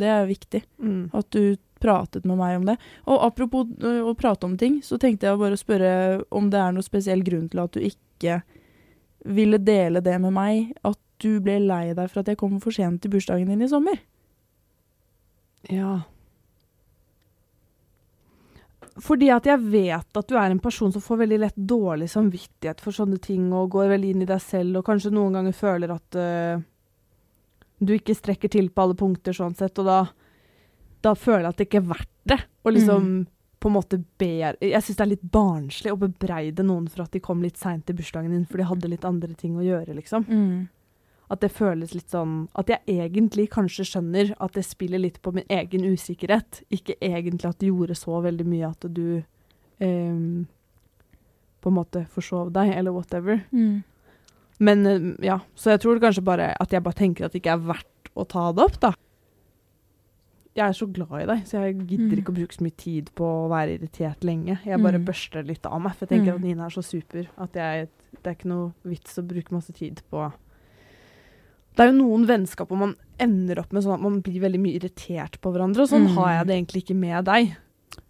Det 0.00 0.08
er 0.08 0.26
viktig. 0.26 0.62
Mm. 0.80 1.10
At 1.12 1.30
du 1.30 1.56
pratet 1.80 2.24
med 2.24 2.38
meg 2.40 2.56
om 2.56 2.66
det. 2.66 2.76
Og 3.04 3.20
apropos 3.26 3.68
å 3.84 4.14
prate 4.16 4.48
om 4.48 4.56
ting, 4.56 4.80
så 4.82 4.98
tenkte 4.98 5.28
jeg 5.28 5.40
bare 5.40 5.56
å 5.56 5.60
spørre 5.60 5.90
om 6.34 6.48
det 6.50 6.60
er 6.60 6.72
noe 6.72 6.86
spesiell 6.86 7.22
grunn 7.26 7.50
til 7.52 7.62
at 7.62 7.76
du 7.76 7.84
ikke 7.84 8.40
ville 9.26 9.58
dele 9.58 10.00
det 10.00 10.16
med 10.22 10.32
meg, 10.32 10.72
at 10.86 10.98
du 11.22 11.40
ble 11.44 11.58
lei 11.64 11.92
deg 11.96 12.08
for 12.10 12.22
at 12.22 12.30
jeg 12.30 12.40
kom 12.40 12.58
for 12.62 12.74
sent 12.74 13.02
til 13.02 13.12
bursdagen 13.12 13.50
din 13.50 13.64
i 13.64 13.70
sommer. 13.70 13.98
Ja. 15.72 16.06
Fordi 19.02 19.28
at 19.34 19.46
jeg 19.48 19.60
vet 19.60 20.18
at 20.18 20.28
du 20.30 20.36
er 20.40 20.52
en 20.52 20.62
person 20.62 20.92
som 20.92 21.02
får 21.04 21.20
veldig 21.24 21.38
lett 21.42 21.56
dårlig 21.56 22.08
samvittighet 22.08 22.80
for 22.80 22.96
sånne 22.96 23.18
ting, 23.22 23.50
og 23.52 23.74
går 23.74 23.90
veldig 23.92 24.12
inn 24.14 24.24
i 24.24 24.28
deg 24.28 24.40
selv, 24.40 24.80
og 24.80 24.86
kanskje 24.88 25.12
noen 25.12 25.36
ganger 25.36 25.56
føler 25.56 25.92
at 25.92 26.16
uh, 26.16 26.62
du 27.78 27.92
ikke 27.96 28.16
strekker 28.16 28.52
til 28.52 28.70
på 28.72 28.86
alle 28.86 28.96
punkter 28.96 29.36
sånn 29.36 29.56
sett, 29.58 29.76
og 29.82 29.88
da, 29.90 29.98
da 31.04 31.12
føler 31.18 31.44
jeg 31.44 31.52
at 31.52 31.60
det 31.60 31.68
ikke 31.68 31.82
er 31.82 31.90
verdt 31.92 32.14
det. 32.32 32.38
Og 32.64 32.72
liksom 32.72 33.10
på 33.62 33.70
en 33.70 33.74
måte 33.74 33.98
ber 34.20 34.56
Jeg 34.60 34.84
syns 34.84 34.98
det 34.98 35.04
er 35.04 35.10
litt 35.14 35.28
barnslig 35.32 35.92
å 35.92 35.98
bebreide 35.98 36.64
noen 36.66 36.88
for 36.92 37.06
at 37.06 37.14
de 37.16 37.22
kom 37.24 37.40
litt 37.42 37.56
seint 37.60 37.86
til 37.88 37.96
bursdagen 37.98 38.32
din, 38.32 38.46
for 38.48 38.60
de 38.60 38.66
hadde 38.68 38.90
litt 38.92 39.06
andre 39.08 39.36
ting 39.38 39.56
å 39.56 39.64
gjøre, 39.64 39.96
liksom. 39.96 40.26
At 41.28 41.40
det 41.40 41.50
føles 41.50 41.92
litt 41.94 42.08
sånn 42.10 42.48
At 42.54 42.68
jeg 42.68 42.80
egentlig 42.86 43.48
kanskje 43.50 43.84
skjønner 43.84 44.34
at 44.40 44.52
det 44.52 44.64
spiller 44.64 44.98
litt 45.02 45.20
på 45.22 45.32
min 45.34 45.44
egen 45.50 45.82
usikkerhet. 45.92 46.62
Ikke 46.70 46.94
egentlig 47.00 47.48
at 47.48 47.58
det 47.58 47.68
gjorde 47.72 47.96
så 47.98 48.20
veldig 48.22 48.46
mye 48.46 48.68
at 48.70 48.86
du 48.94 49.22
um, 49.80 50.46
på 51.60 51.68
en 51.72 51.74
måte 51.74 52.06
forsov 52.14 52.52
deg, 52.54 52.70
eller 52.76 52.92
whatever. 52.94 53.40
Men 54.58 54.86
eh, 54.86 55.26
ja, 55.26 55.40
så 55.58 55.70
jeg 55.74 55.80
tror 55.82 55.98
kanskje 56.00 56.22
bare 56.24 56.54
at 56.60 56.70
jeg 56.72 56.82
bare 56.82 56.94
tenker 56.94 57.24
at 57.26 57.32
det 57.32 57.42
ikke 57.42 57.56
er 57.58 57.64
verdt 57.74 58.12
å 58.16 58.24
ta 58.24 58.52
det 58.52 58.62
opp, 58.64 58.78
da. 58.80 58.92
Jeg 60.56 60.64
er 60.70 60.72
så 60.78 60.86
glad 60.88 61.10
i 61.20 61.26
deg, 61.28 61.42
så 61.44 61.58
jeg 61.66 61.74
gidder 61.86 62.14
Mm. 62.14 62.20
ikke 62.22 62.32
å 62.32 62.36
bruke 62.38 62.54
så 62.56 62.62
mye 62.64 62.76
tid 62.80 63.10
på 63.14 63.24
å 63.28 63.48
være 63.50 63.74
irritert 63.76 64.22
lenge. 64.24 64.58
Jeg 64.64 64.80
bare 64.80 64.98
Mm. 64.98 65.04
børster 65.04 65.44
litt 65.44 65.66
av 65.66 65.82
meg, 65.82 65.92
for 65.94 66.06
jeg 66.06 66.14
tenker 66.16 66.32
Mm. 66.32 66.36
at 66.36 66.40
Nina 66.40 66.64
er 66.64 66.70
så 66.70 66.82
super 66.84 67.26
at 67.36 67.52
jeg, 67.52 67.88
det 68.22 68.24
er 68.26 68.34
ikke 68.34 68.48
noe 68.48 68.72
vits 68.84 69.18
å 69.18 69.26
bruke 69.26 69.52
masse 69.52 69.72
tid 69.74 70.00
på 70.10 70.32
Det 71.76 71.84
er 71.84 71.90
jo 71.92 71.98
noen 71.98 72.24
vennskap 72.28 72.70
hvor 72.72 72.78
man 72.80 72.94
ender 73.20 73.58
opp 73.60 73.72
med 73.76 73.84
sånn 73.84 73.98
at 73.98 74.04
man 74.04 74.20
blir 74.24 74.40
veldig 74.40 74.60
mye 74.62 74.78
irritert 74.78 75.36
på 75.44 75.52
hverandre, 75.52 75.84
og 75.84 75.90
sånn 75.92 76.06
Mm. 76.08 76.14
har 76.16 76.28
jeg 76.38 76.46
det 76.46 76.56
egentlig 76.56 76.82
ikke 76.84 76.96
med 76.96 77.24
deg. 77.28 77.56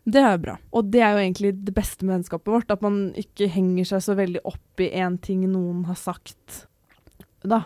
Det 0.06 0.22
er 0.22 0.36
jo 0.36 0.42
bra. 0.44 0.56
Og 0.72 0.90
det 0.90 1.00
er 1.02 1.12
jo 1.14 1.22
egentlig 1.24 1.64
det 1.64 1.74
beste 1.74 2.04
med 2.06 2.14
vennskapet 2.20 2.46
vårt, 2.46 2.70
at 2.70 2.80
man 2.82 3.12
ikke 3.18 3.48
henger 3.50 3.84
seg 3.84 4.00
så 4.06 4.14
veldig 4.16 4.40
opp 4.44 4.78
i 4.80 4.90
én 4.90 5.20
ting 5.20 5.42
noen 5.50 5.84
har 5.86 5.96
sagt. 5.98 6.66
Da. 7.42 7.64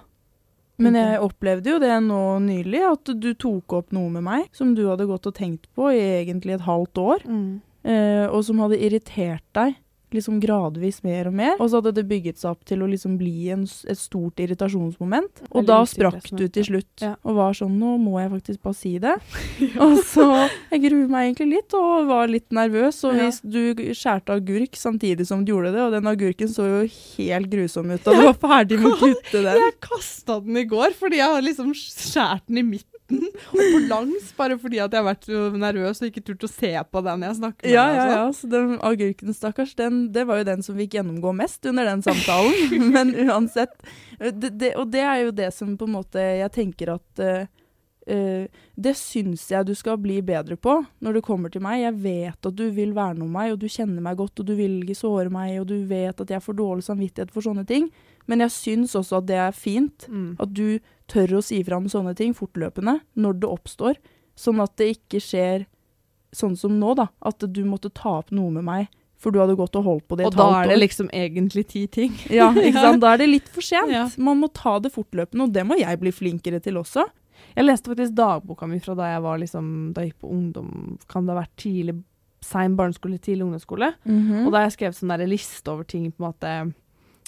Men 0.78 0.94
jeg 0.94 1.20
opplevde 1.20 1.66
jo 1.74 1.78
det 1.78 1.92
nå 2.02 2.20
nylig, 2.40 2.80
at 2.92 3.20
du 3.20 3.34
tok 3.34 3.72
opp 3.76 3.92
noe 3.92 4.08
med 4.08 4.22
meg 4.24 4.48
som 4.56 4.74
du 4.74 4.86
hadde 4.88 5.06
gått 5.06 5.26
og 5.26 5.34
tenkt 5.34 5.66
på 5.76 5.90
i 5.92 6.24
egentlig 6.24 6.54
et 6.54 6.62
halvt 6.64 6.94
år, 6.96 7.20
Mm. 7.26 7.60
eh, 7.84 8.26
og 8.32 8.42
som 8.44 8.56
hadde 8.58 8.80
irritert 8.80 9.44
deg 9.52 9.76
liksom 10.16 10.40
gradvis 10.42 11.03
mer 11.05 11.29
og 11.31 11.35
mer. 11.35 11.55
Og 11.61 11.70
så 11.70 11.81
hadde 11.81 11.92
det 12.01 12.07
bygget 12.11 12.38
seg 12.40 12.51
opp 12.53 12.64
til 12.68 12.83
å 12.83 12.88
liksom 12.90 13.16
bli 13.20 13.51
en, 13.55 13.62
et 13.64 13.99
stort 14.01 14.40
irritasjonsmoment. 14.42 15.42
Og 15.53 15.66
da 15.68 15.81
sprakk 15.88 16.31
du 16.37 16.46
til 16.49 16.64
slutt 16.64 17.05
Ja. 17.05 17.14
og 17.25 17.37
var 17.37 17.53
sånn 17.57 17.79
Nå 17.81 17.96
må 18.03 18.18
jeg 18.20 18.31
faktisk 18.31 18.62
bare 18.62 18.75
si 18.77 18.99
det. 18.99 19.14
Og 19.85 19.99
så 20.05 20.27
Jeg 20.70 20.83
gruer 20.85 21.09
meg 21.09 21.31
egentlig 21.31 21.49
litt 21.57 21.75
og 21.79 22.07
var 22.11 22.27
litt 22.29 22.51
nervøs. 22.51 23.03
Og 23.09 23.16
Ja. 23.16 23.29
hvis 23.29 23.40
du 23.42 23.92
skjærte 23.96 24.37
agurk 24.37 24.77
samtidig 24.77 25.27
som 25.27 25.44
du 25.44 25.53
gjorde 25.53 25.73
det, 25.75 25.81
og 25.81 25.92
den 25.92 26.07
agurken 26.11 26.49
så 26.53 26.66
jo 26.68 26.81
helt 27.16 27.51
grusom 27.51 27.90
ut 27.90 28.05
da 28.05 28.12
du 28.18 28.23
var 28.27 28.35
ferdig 28.42 28.81
med 28.81 28.92
å 28.92 28.99
kutte 29.01 29.42
den. 29.44 29.57
Jeg 29.64 29.79
kasta 29.81 30.40
den 30.44 30.57
i 30.57 30.64
går 30.64 30.94
fordi 30.99 31.16
jeg 31.23 31.29
har 31.35 31.42
liksom 31.42 31.73
skjært 31.77 32.46
den 32.49 32.59
i 32.59 32.66
midten 32.75 32.99
og 33.11 33.61
på 33.61 33.81
langs, 33.90 34.33
bare 34.38 34.57
fordi 34.61 34.81
at 34.83 34.92
jeg 34.94 35.03
har 35.03 35.09
vært 35.09 35.29
så 35.29 35.42
nervøs 35.59 36.01
og 36.03 36.09
ikke 36.11 36.23
turt 36.31 36.46
å 36.46 36.51
se 36.53 36.73
på 36.90 37.03
den 37.07 37.25
jeg 37.27 37.38
snakker 37.40 37.66
med. 37.66 37.75
Ja, 37.75 37.87
ja, 37.92 38.03
altså. 38.03 38.16
ja. 38.16 38.27
Så 38.40 38.51
den 38.55 38.75
agurken, 38.90 39.35
stakkars, 39.37 39.75
den, 39.79 40.03
det 40.14 40.27
var 40.29 40.40
jo 40.42 40.49
den 40.51 40.62
som 40.66 40.79
fikk 40.79 40.99
gjennomgå 40.99 41.33
mest 41.37 41.66
under 41.70 41.88
den 41.90 42.03
samtalen. 42.07 42.90
Men 42.94 43.14
uansett. 43.27 43.75
Det, 44.20 44.53
det, 44.61 44.75
og 44.77 44.90
det 44.92 45.03
er 45.07 45.25
jo 45.27 45.33
det 45.33 45.51
som 45.57 45.77
på 45.81 45.88
en 45.88 45.96
måte 45.99 46.20
jeg 46.20 46.53
tenker 46.55 46.94
at 46.99 47.25
uh, 47.25 47.46
Det 48.81 48.92
syns 48.96 49.44
jeg 49.53 49.66
du 49.68 49.75
skal 49.79 49.99
bli 50.03 50.16
bedre 50.27 50.57
på 50.59 50.73
når 51.05 51.18
du 51.18 51.20
kommer 51.23 51.53
til 51.53 51.62
meg. 51.62 51.83
Jeg 51.85 51.99
vet 52.03 52.49
at 52.49 52.57
du 52.59 52.64
vil 52.75 52.94
verne 52.96 53.23
om 53.27 53.31
meg, 53.31 53.53
og 53.53 53.61
du 53.62 53.68
kjenner 53.70 54.03
meg 54.03 54.16
godt, 54.18 54.40
og 54.42 54.49
du 54.49 54.55
vil 54.59 54.81
ikke 54.83 54.96
såre 54.99 55.31
meg, 55.31 55.61
og 55.61 55.68
du 55.70 55.77
vet 55.87 56.18
at 56.25 56.33
jeg 56.35 56.42
får 56.42 56.59
dårlig 56.59 56.87
samvittighet 56.88 57.31
for 57.31 57.44
sånne 57.46 57.66
ting. 57.68 57.90
Men 58.27 58.42
jeg 58.44 58.55
syns 58.57 58.96
også 58.99 59.20
at 59.20 59.29
det 59.31 59.38
er 59.42 59.55
fint 59.57 60.09
Mm. 60.11 60.37
at 60.42 60.51
du 60.55 60.79
tør 61.11 61.38
å 61.38 61.42
si 61.44 61.59
fra 61.66 61.81
om 61.81 61.88
sånne 61.90 62.14
ting 62.18 62.33
fortløpende 62.37 63.01
når 63.20 63.40
det 63.42 63.51
oppstår, 63.51 63.99
sånn 64.38 64.62
at 64.62 64.77
det 64.81 64.92
ikke 64.94 65.20
skjer 65.23 65.66
sånn 66.33 66.57
som 66.57 66.79
nå, 66.79 66.94
da. 66.99 67.09
At 67.27 67.42
du 67.42 67.62
måtte 67.66 67.90
ta 67.90 68.20
opp 68.20 68.31
noe 68.35 68.53
med 68.55 68.66
meg, 68.66 68.90
for 69.20 69.35
du 69.35 69.40
hadde 69.42 69.57
gått 69.59 69.75
og 69.77 69.85
holdt 69.85 70.07
på 70.09 70.16
det 70.16 70.25
i 70.25 70.29
Og 70.31 70.37
da 70.38 70.46
er 70.62 70.70
det 70.70 70.77
år. 70.79 70.83
liksom 70.85 71.11
egentlig 71.12 71.66
ti 71.68 71.87
ting. 71.92 72.14
Ja, 72.38 72.51
ikke 72.55 72.81
sant? 72.87 73.01
Da 73.05 73.14
er 73.14 73.20
det 73.20 73.29
litt 73.29 73.51
for 73.53 73.66
sent. 73.66 73.92
Ja. 73.92 74.07
Man 74.16 74.40
må 74.40 74.49
ta 74.55 74.79
det 74.81 74.94
fortløpende, 74.94 75.49
og 75.49 75.57
det 75.57 75.66
må 75.66 75.77
jeg 75.81 76.01
bli 76.01 76.12
flinkere 76.14 76.61
til 76.62 76.79
også. 76.81 77.05
Jeg 77.57 77.66
leste 77.66 77.90
faktisk 77.90 78.14
dagboka 78.16 78.68
mi 78.70 78.79
fra 78.81 78.94
da 78.96 79.11
jeg 79.11 79.25
var 79.25 79.40
liksom, 79.42 79.66
da 79.96 80.05
jeg 80.05 80.12
gikk 80.12 80.23
på 80.23 80.31
ungdom, 80.31 80.70
kan 81.11 81.27
det 81.27 81.35
ha 81.35 81.40
vært 81.42 81.57
tidlig, 81.61 81.96
sein 82.44 82.77
barneskole, 82.79 83.18
tidlig 83.20 83.44
ungdomsskole. 83.44 83.90
Mm. 84.09 84.46
Og 84.46 84.53
da 84.53 84.61
har 84.62 84.68
jeg 84.68 84.79
skrevet 84.79 84.96
sånn 84.96 85.12
der 85.12 85.27
liste 85.29 85.73
over 85.73 85.85
ting 85.88 86.07
på 86.12 86.23
en 86.23 86.29
måte 86.31 86.53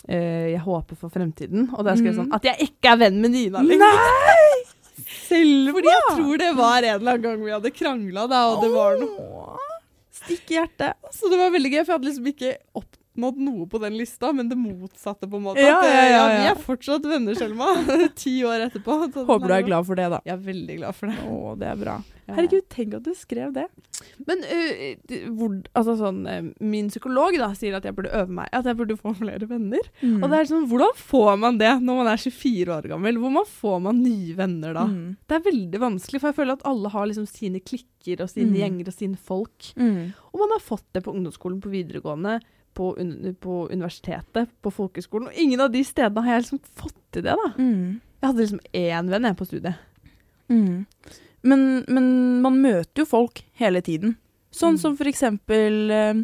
jeg 0.09 0.63
håper 0.65 0.99
for 0.99 1.13
fremtiden. 1.15 1.69
Og 1.77 1.85
da 1.87 1.95
skrev 1.99 2.13
jeg 2.13 2.21
sånn 2.21 2.33
at 2.35 2.47
jeg 2.49 2.69
ikke 2.71 2.95
er 2.95 3.03
venn 3.05 3.21
med 3.23 3.35
Nina 3.37 3.63
lenger. 3.63 3.99
Nei! 3.99 4.63
Selma! 5.29 5.75
Fordi 5.77 5.93
jeg 5.93 6.07
tror 6.11 6.41
det 6.43 6.51
var 6.59 6.79
en 6.83 6.97
eller 6.97 7.15
annen 7.15 7.27
gang 7.29 7.45
vi 7.45 7.55
hadde 7.55 7.75
krangla, 7.77 8.27
og 8.27 8.65
det 8.65 8.73
var 8.75 8.99
noe 9.01 9.61
Stikk 10.23 10.53
i 10.53 10.59
hjertet. 10.59 10.99
Så 11.15 11.31
det 11.33 11.39
var 11.41 11.51
veldig 11.55 11.71
gøy, 11.73 11.81
for 11.81 11.95
jeg 11.95 11.97
hadde 11.99 12.09
liksom 12.11 12.27
ikke 12.31 12.51
oppnådd 13.13 13.39
noe 13.45 13.67
på 13.69 13.79
den 13.83 13.97
lista, 13.99 14.33
men 14.33 14.49
det 14.49 14.57
motsatte 14.57 15.29
på 15.29 15.37
en 15.37 15.45
måte. 15.51 15.61
Ja, 15.61 15.79
At, 15.79 15.89
ja, 15.93 16.05
ja, 16.09 16.23
Vi 16.41 16.49
er 16.53 16.63
fortsatt 16.65 17.05
venner, 17.05 17.35
Selma. 17.37 17.69
Ti 18.17 18.39
år 18.49 18.67
etterpå. 18.69 18.99
Håper 19.29 19.49
du 19.49 19.55
er 19.59 19.67
glad 19.69 19.87
for 19.87 19.99
det, 20.01 20.09
da. 20.15 20.21
Jeg 20.25 20.35
er 20.39 20.43
veldig 20.49 20.79
glad 20.81 20.97
for 20.97 21.13
det. 21.13 21.19
Å, 21.29 21.55
det 21.61 21.69
er 21.69 21.77
bra. 21.85 21.99
Herregud, 22.33 22.65
tenk 22.73 22.95
at 22.97 23.03
du 23.05 23.11
skrev 23.19 23.51
det. 23.53 23.67
Men 24.25 24.45
uh, 24.47 25.27
hvor, 25.37 25.57
altså 25.77 25.97
sånn, 25.99 26.21
min 26.63 26.89
psykolog 26.89 27.35
da, 27.37 27.51
sier 27.59 27.75
at 27.77 27.85
jeg 27.85 27.97
burde 27.99 28.13
øve 28.15 28.33
meg, 28.39 28.49
at 28.55 28.65
jeg 28.71 28.79
burde 28.79 28.97
få 28.97 29.13
flere 29.19 29.49
venner. 29.51 29.91
Og 30.07 30.25
det 30.31 30.39
er 30.39 30.49
sånn, 30.49 30.65
hvordan 30.71 30.95
får 30.97 31.33
man 31.43 31.59
det 31.61 31.73
når 31.83 31.99
man 32.01 32.11
er 32.15 32.23
24 32.23 32.73
år 32.79 32.89
gammel? 32.95 33.19
Hvordan 33.21 33.49
får 33.51 33.83
man 33.89 34.01
nye 34.07 34.37
venner 34.39 34.79
da? 34.79 34.87
Mm. 34.89 35.05
Det 35.29 35.37
er 35.37 35.45
veldig 35.51 35.83
vanskelig, 35.83 36.23
for 36.23 36.31
jeg 36.33 36.39
føler 36.41 36.57
at 36.57 36.65
alle 36.73 36.95
har 36.95 37.11
liksom 37.11 37.29
sine 37.29 37.61
klikker 37.61 38.23
og 38.25 38.31
sine 38.33 38.49
Mm. 38.53 38.57
gjenger 38.63 38.89
og 38.91 38.97
sine 38.97 39.19
folk. 39.29 39.69
Mm. 39.79 40.01
Og 40.33 40.41
man 40.47 40.55
har 40.57 40.63
fått 40.65 40.87
det 40.97 41.05
på 41.05 41.13
ungdomsskolen, 41.15 41.61
på 41.63 41.71
videregående, 41.75 42.39
på, 42.75 42.93
un 43.01 43.35
på 43.41 43.69
universitetet, 43.73 44.49
på 44.63 44.71
folkeskolen. 44.73 45.29
Og 45.29 45.39
ingen 45.39 45.61
av 45.61 45.71
de 45.75 45.83
stedene 45.85 46.25
har 46.25 46.37
jeg 46.39 46.45
liksom 46.47 46.61
fått 46.79 46.99
til 47.13 47.27
det, 47.27 47.37
da. 47.37 47.51
Mm. 47.59 48.01
Jeg 48.23 48.29
hadde 48.29 48.45
liksom 48.45 48.63
én 48.79 49.11
venn 49.13 49.29
jeg 49.29 49.37
på 49.39 49.47
studiet. 49.49 49.81
Mm. 50.53 50.85
Men, 51.43 51.63
men 51.89 52.07
man 52.45 52.59
møter 52.63 53.03
jo 53.03 53.09
folk 53.09 53.43
hele 53.59 53.83
tiden. 53.83 54.17
Sånn 54.53 54.77
Mm. 54.77 54.81
som 54.83 54.97
for 54.99 55.09
eksempel 55.09 55.91
eh, 55.91 56.19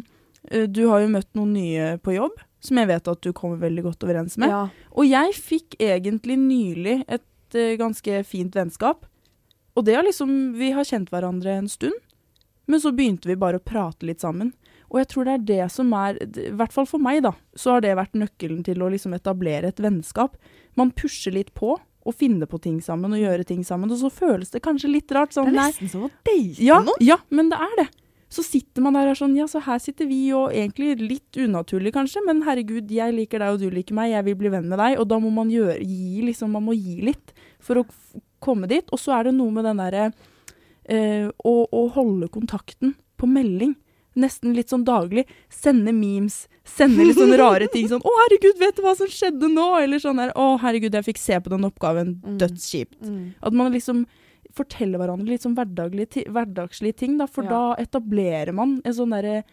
eh, 0.51 0.67
Du 0.69 0.83
har 0.87 1.01
jo 1.01 1.09
møtt 1.09 1.29
noen 1.35 1.53
nye 1.53 1.97
på 1.97 2.13
jobb, 2.13 2.35
som 2.61 2.77
jeg 2.77 2.87
vet 2.87 3.07
at 3.07 3.21
du 3.25 3.31
kommer 3.33 3.57
veldig 3.57 3.83
godt 3.87 4.03
overens 4.05 4.37
med. 4.37 4.49
Ja. 4.53 4.67
Og 4.93 5.07
jeg 5.09 5.33
fikk 5.33 5.75
egentlig 5.79 6.37
nylig 6.37 7.03
et 7.07 7.55
eh, 7.57 7.75
ganske 7.79 8.23
fint 8.23 8.53
vennskap. 8.55 9.05
Og 9.75 9.85
det 9.85 9.95
har 9.95 10.03
liksom 10.03 10.53
Vi 10.59 10.71
har 10.71 10.83
kjent 10.85 11.09
hverandre 11.09 11.57
en 11.57 11.67
stund, 11.67 11.97
men 12.67 12.79
så 12.79 12.91
begynte 12.93 13.27
vi 13.27 13.35
bare 13.35 13.57
å 13.57 13.63
prate 13.65 14.05
litt 14.05 14.21
sammen. 14.21 14.53
Og 14.89 14.99
jeg 15.01 15.09
tror 15.11 15.27
det 15.27 15.35
er 15.35 15.45
det 15.49 15.67
som 15.73 15.91
er 15.97 16.17
I 16.25 16.49
hvert 16.57 16.73
fall 16.73 16.87
for 16.89 17.01
meg, 17.03 17.21
da, 17.25 17.33
så 17.57 17.75
har 17.75 17.85
det 17.85 17.95
vært 17.99 18.17
nøkkelen 18.17 18.63
til 18.65 18.81
å 18.81 18.89
liksom 18.89 19.13
etablere 19.17 19.69
et 19.69 19.79
vennskap. 19.83 20.37
Man 20.79 20.91
pusher 20.97 21.35
litt 21.35 21.53
på 21.57 21.75
og 22.09 22.15
finner 22.15 22.47
på 22.49 22.57
ting 22.63 22.79
sammen 22.81 23.13
og 23.13 23.21
gjøre 23.21 23.45
ting 23.45 23.63
sammen, 23.67 23.91
og 23.91 23.99
så 24.01 24.09
føles 24.09 24.49
det 24.53 24.63
kanskje 24.65 24.89
litt 24.89 25.11
rart. 25.13 25.33
Det 25.33 25.37
Sånn, 25.41 25.51
er 25.51 25.59
nesten 25.59 25.91
som 25.91 26.07
å 26.07 26.11
date 26.25 26.63
ja, 26.63 26.79
noen. 26.81 27.01
ja, 27.03 27.19
men 27.29 27.51
det 27.51 27.59
er 27.59 27.75
det. 27.83 27.89
Så 28.29 28.43
sitter 28.45 28.83
man 28.85 28.93
der 28.93 29.09
og 29.09 29.15
er 29.15 29.19
sånn, 29.19 29.35
ja, 29.37 29.47
så 29.49 29.59
her 29.65 29.79
sitter 29.81 30.05
vi, 30.09 30.19
og 30.37 30.53
egentlig 30.53 30.95
litt 31.01 31.37
unaturlig 31.41 31.91
kanskje, 31.95 32.21
men 32.27 32.43
herregud, 32.45 32.89
jeg 32.93 33.13
liker 33.17 33.41
deg 33.41 33.55
og 33.55 33.61
du 33.61 33.67
liker 33.73 33.97
meg, 33.97 34.11
jeg 34.13 34.25
vil 34.29 34.37
bli 34.37 34.51
venn 34.53 34.67
med 34.69 34.77
deg, 34.81 34.99
og 35.01 35.07
da 35.09 35.17
må 35.21 35.31
man 35.33 35.49
gjøre, 35.53 35.79
gi 35.81 36.23
liksom, 36.27 36.53
man 36.53 36.65
må 36.67 36.77
gi 36.77 36.99
litt 37.09 37.33
for 37.59 37.81
å 37.81 37.85
komme 38.39 38.69
dit. 38.69 38.85
Og 38.93 39.01
så 39.01 39.17
er 39.17 39.29
det 39.29 39.35
noe 39.37 39.53
med 39.53 39.65
den 39.67 39.81
derre 39.81 40.07
eh, 40.85 41.27
å, 41.27 41.55
å 41.65 41.83
holde 41.97 42.29
kontakten 42.33 42.95
på 43.19 43.29
melding. 43.29 43.75
Nesten 44.17 44.55
litt 44.55 44.69
sånn 44.69 44.83
daglig. 44.83 45.25
Sende 45.49 45.93
memes, 45.93 46.47
sende 46.65 47.05
litt 47.05 47.17
sånne 47.17 47.37
rare 47.37 47.67
ting. 47.67 47.87
Sånn 47.87 48.01
'Å, 48.01 48.09
herregud, 48.23 48.57
vet 48.59 48.75
du 48.75 48.81
hva 48.81 48.95
som 48.95 49.07
skjedde 49.07 49.47
nå?' 49.51 49.83
Eller 49.83 49.99
sånn 49.99 50.17
der 50.17 50.31
'Å, 50.33 50.59
herregud, 50.59 50.91
jeg 50.91 51.05
fikk 51.05 51.17
se 51.17 51.39
på 51.39 51.49
den 51.49 51.61
oppgaven. 51.61 52.21
Mm. 52.23 52.37
Dødskjipt'. 52.39 53.01
Mm. 53.01 53.35
At 53.43 53.53
man 53.53 53.71
liksom 53.71 54.05
forteller 54.53 54.97
hverandre 54.97 55.27
litt 55.29 55.41
sånn 55.41 55.55
hverdagslige 55.55 56.95
ting, 56.95 57.17
da, 57.17 57.27
for 57.27 57.43
Ja. 57.43 57.49
da 57.49 57.75
etablerer 57.75 58.53
man 58.53 58.81
en 58.83 58.93
sånn 58.93 59.11
derre 59.11 59.43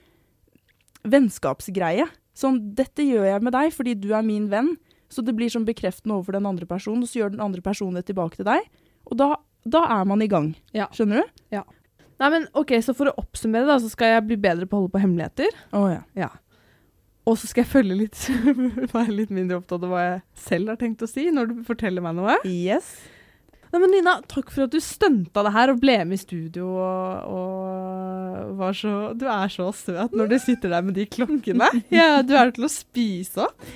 vennskapsgreie. 1.05 2.09
Sånn 2.35 2.75
'dette 2.75 3.03
gjør 3.05 3.25
jeg 3.25 3.43
med 3.43 3.53
deg 3.53 3.73
fordi 3.73 3.95
du 4.01 4.13
er 4.15 4.23
min 4.23 4.49
venn', 4.49 4.77
så 5.09 5.25
det 5.25 5.37
blir 5.37 5.49
sånn 5.49 5.67
bekreftende 5.67 6.17
overfor 6.17 6.33
den 6.33 6.47
andre 6.47 6.67
personen, 6.67 7.03
og 7.03 7.09
så 7.09 7.21
gjør 7.23 7.31
den 7.33 7.41
andre 7.41 7.63
personen 7.63 7.95
det 7.95 8.07
tilbake 8.07 8.37
til 8.37 8.45
deg. 8.45 8.61
Og 9.11 9.17
da, 9.17 9.37
da 9.65 10.01
er 10.01 10.05
man 10.05 10.21
i 10.23 10.27
gang. 10.29 10.55
Ja. 10.75 10.89
Skjønner 10.89 11.23
du? 11.23 11.63
Nei, 12.17 12.29
men 12.33 12.47
ok, 12.57 12.79
Så 12.85 12.95
for 12.97 13.11
å 13.11 13.17
oppsummere, 13.21 13.69
da, 13.69 13.79
så 13.83 13.91
skal 13.93 14.15
jeg 14.15 14.27
bli 14.31 14.39
bedre 14.41 14.69
på 14.69 14.77
å 14.79 14.83
holde 14.85 14.95
på 14.95 15.03
hemmeligheter. 15.03 15.53
Oh, 15.77 15.91
ja. 16.17 16.31
Og 17.27 17.35
så 17.41 17.49
skal 17.51 17.65
jeg 17.65 17.73
følge 17.73 17.99
litt, 17.99 18.23
være 18.95 19.11
litt 19.13 19.35
mindre 19.35 19.59
opptatt 19.59 19.83
av 19.83 19.91
hva 19.93 20.05
jeg 20.05 20.23
selv 20.47 20.73
har 20.73 20.81
tenkt 20.81 21.03
å 21.03 21.11
si 21.11 21.27
når 21.35 21.51
du 21.51 21.61
forteller 21.67 22.05
meg 22.05 22.17
noe. 22.19 22.39
Yes. 22.47 22.95
Nei, 23.73 23.81
men 23.83 23.91
Nina, 23.93 24.13
takk 24.31 24.53
for 24.55 24.69
at 24.69 24.73
du 24.73 24.79
stunta 24.81 25.43
det 25.43 25.51
her 25.57 25.73
og 25.73 25.81
ble 25.83 25.97
med 26.07 26.17
i 26.17 26.21
studio 26.23 26.69
og, 26.79 27.33
og 27.35 28.53
var 28.61 28.77
så 28.79 28.93
Du 29.19 29.25
er 29.27 29.51
så 29.53 29.67
søt 29.75 30.15
når 30.17 30.31
du 30.31 30.37
sitter 30.41 30.71
der 30.77 30.87
med 30.87 30.97
de 30.97 31.09
klokkene. 31.11 31.69
Ja, 31.93 32.23
du 32.23 32.33
er 32.39 32.55
til 32.55 32.69
å 32.69 32.73
spise 32.73 33.49
opp. 33.49 33.67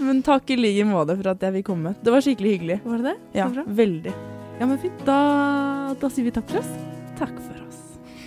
Men 0.00 0.24
takk 0.24 0.50
i 0.52 0.58
like 0.58 0.88
måte 0.88 1.16
for 1.20 1.30
at 1.32 1.44
jeg 1.44 1.54
vil 1.58 1.66
komme. 1.68 1.94
Det 2.04 2.12
var 2.12 2.24
skikkelig 2.24 2.56
hyggelig. 2.56 2.80
Var 2.84 3.04
det 3.04 3.12
det? 3.12 3.16
Ja, 3.38 3.46
veldig. 3.80 4.16
Ja, 4.56 4.66
men 4.68 4.80
fint. 4.80 5.04
Da, 5.08 5.20
da 6.00 6.10
sier 6.12 6.28
vi 6.28 6.34
takk 6.36 6.48
for 6.52 6.64
oss. 6.64 6.74
Takk 7.20 7.36
for. 7.38 7.55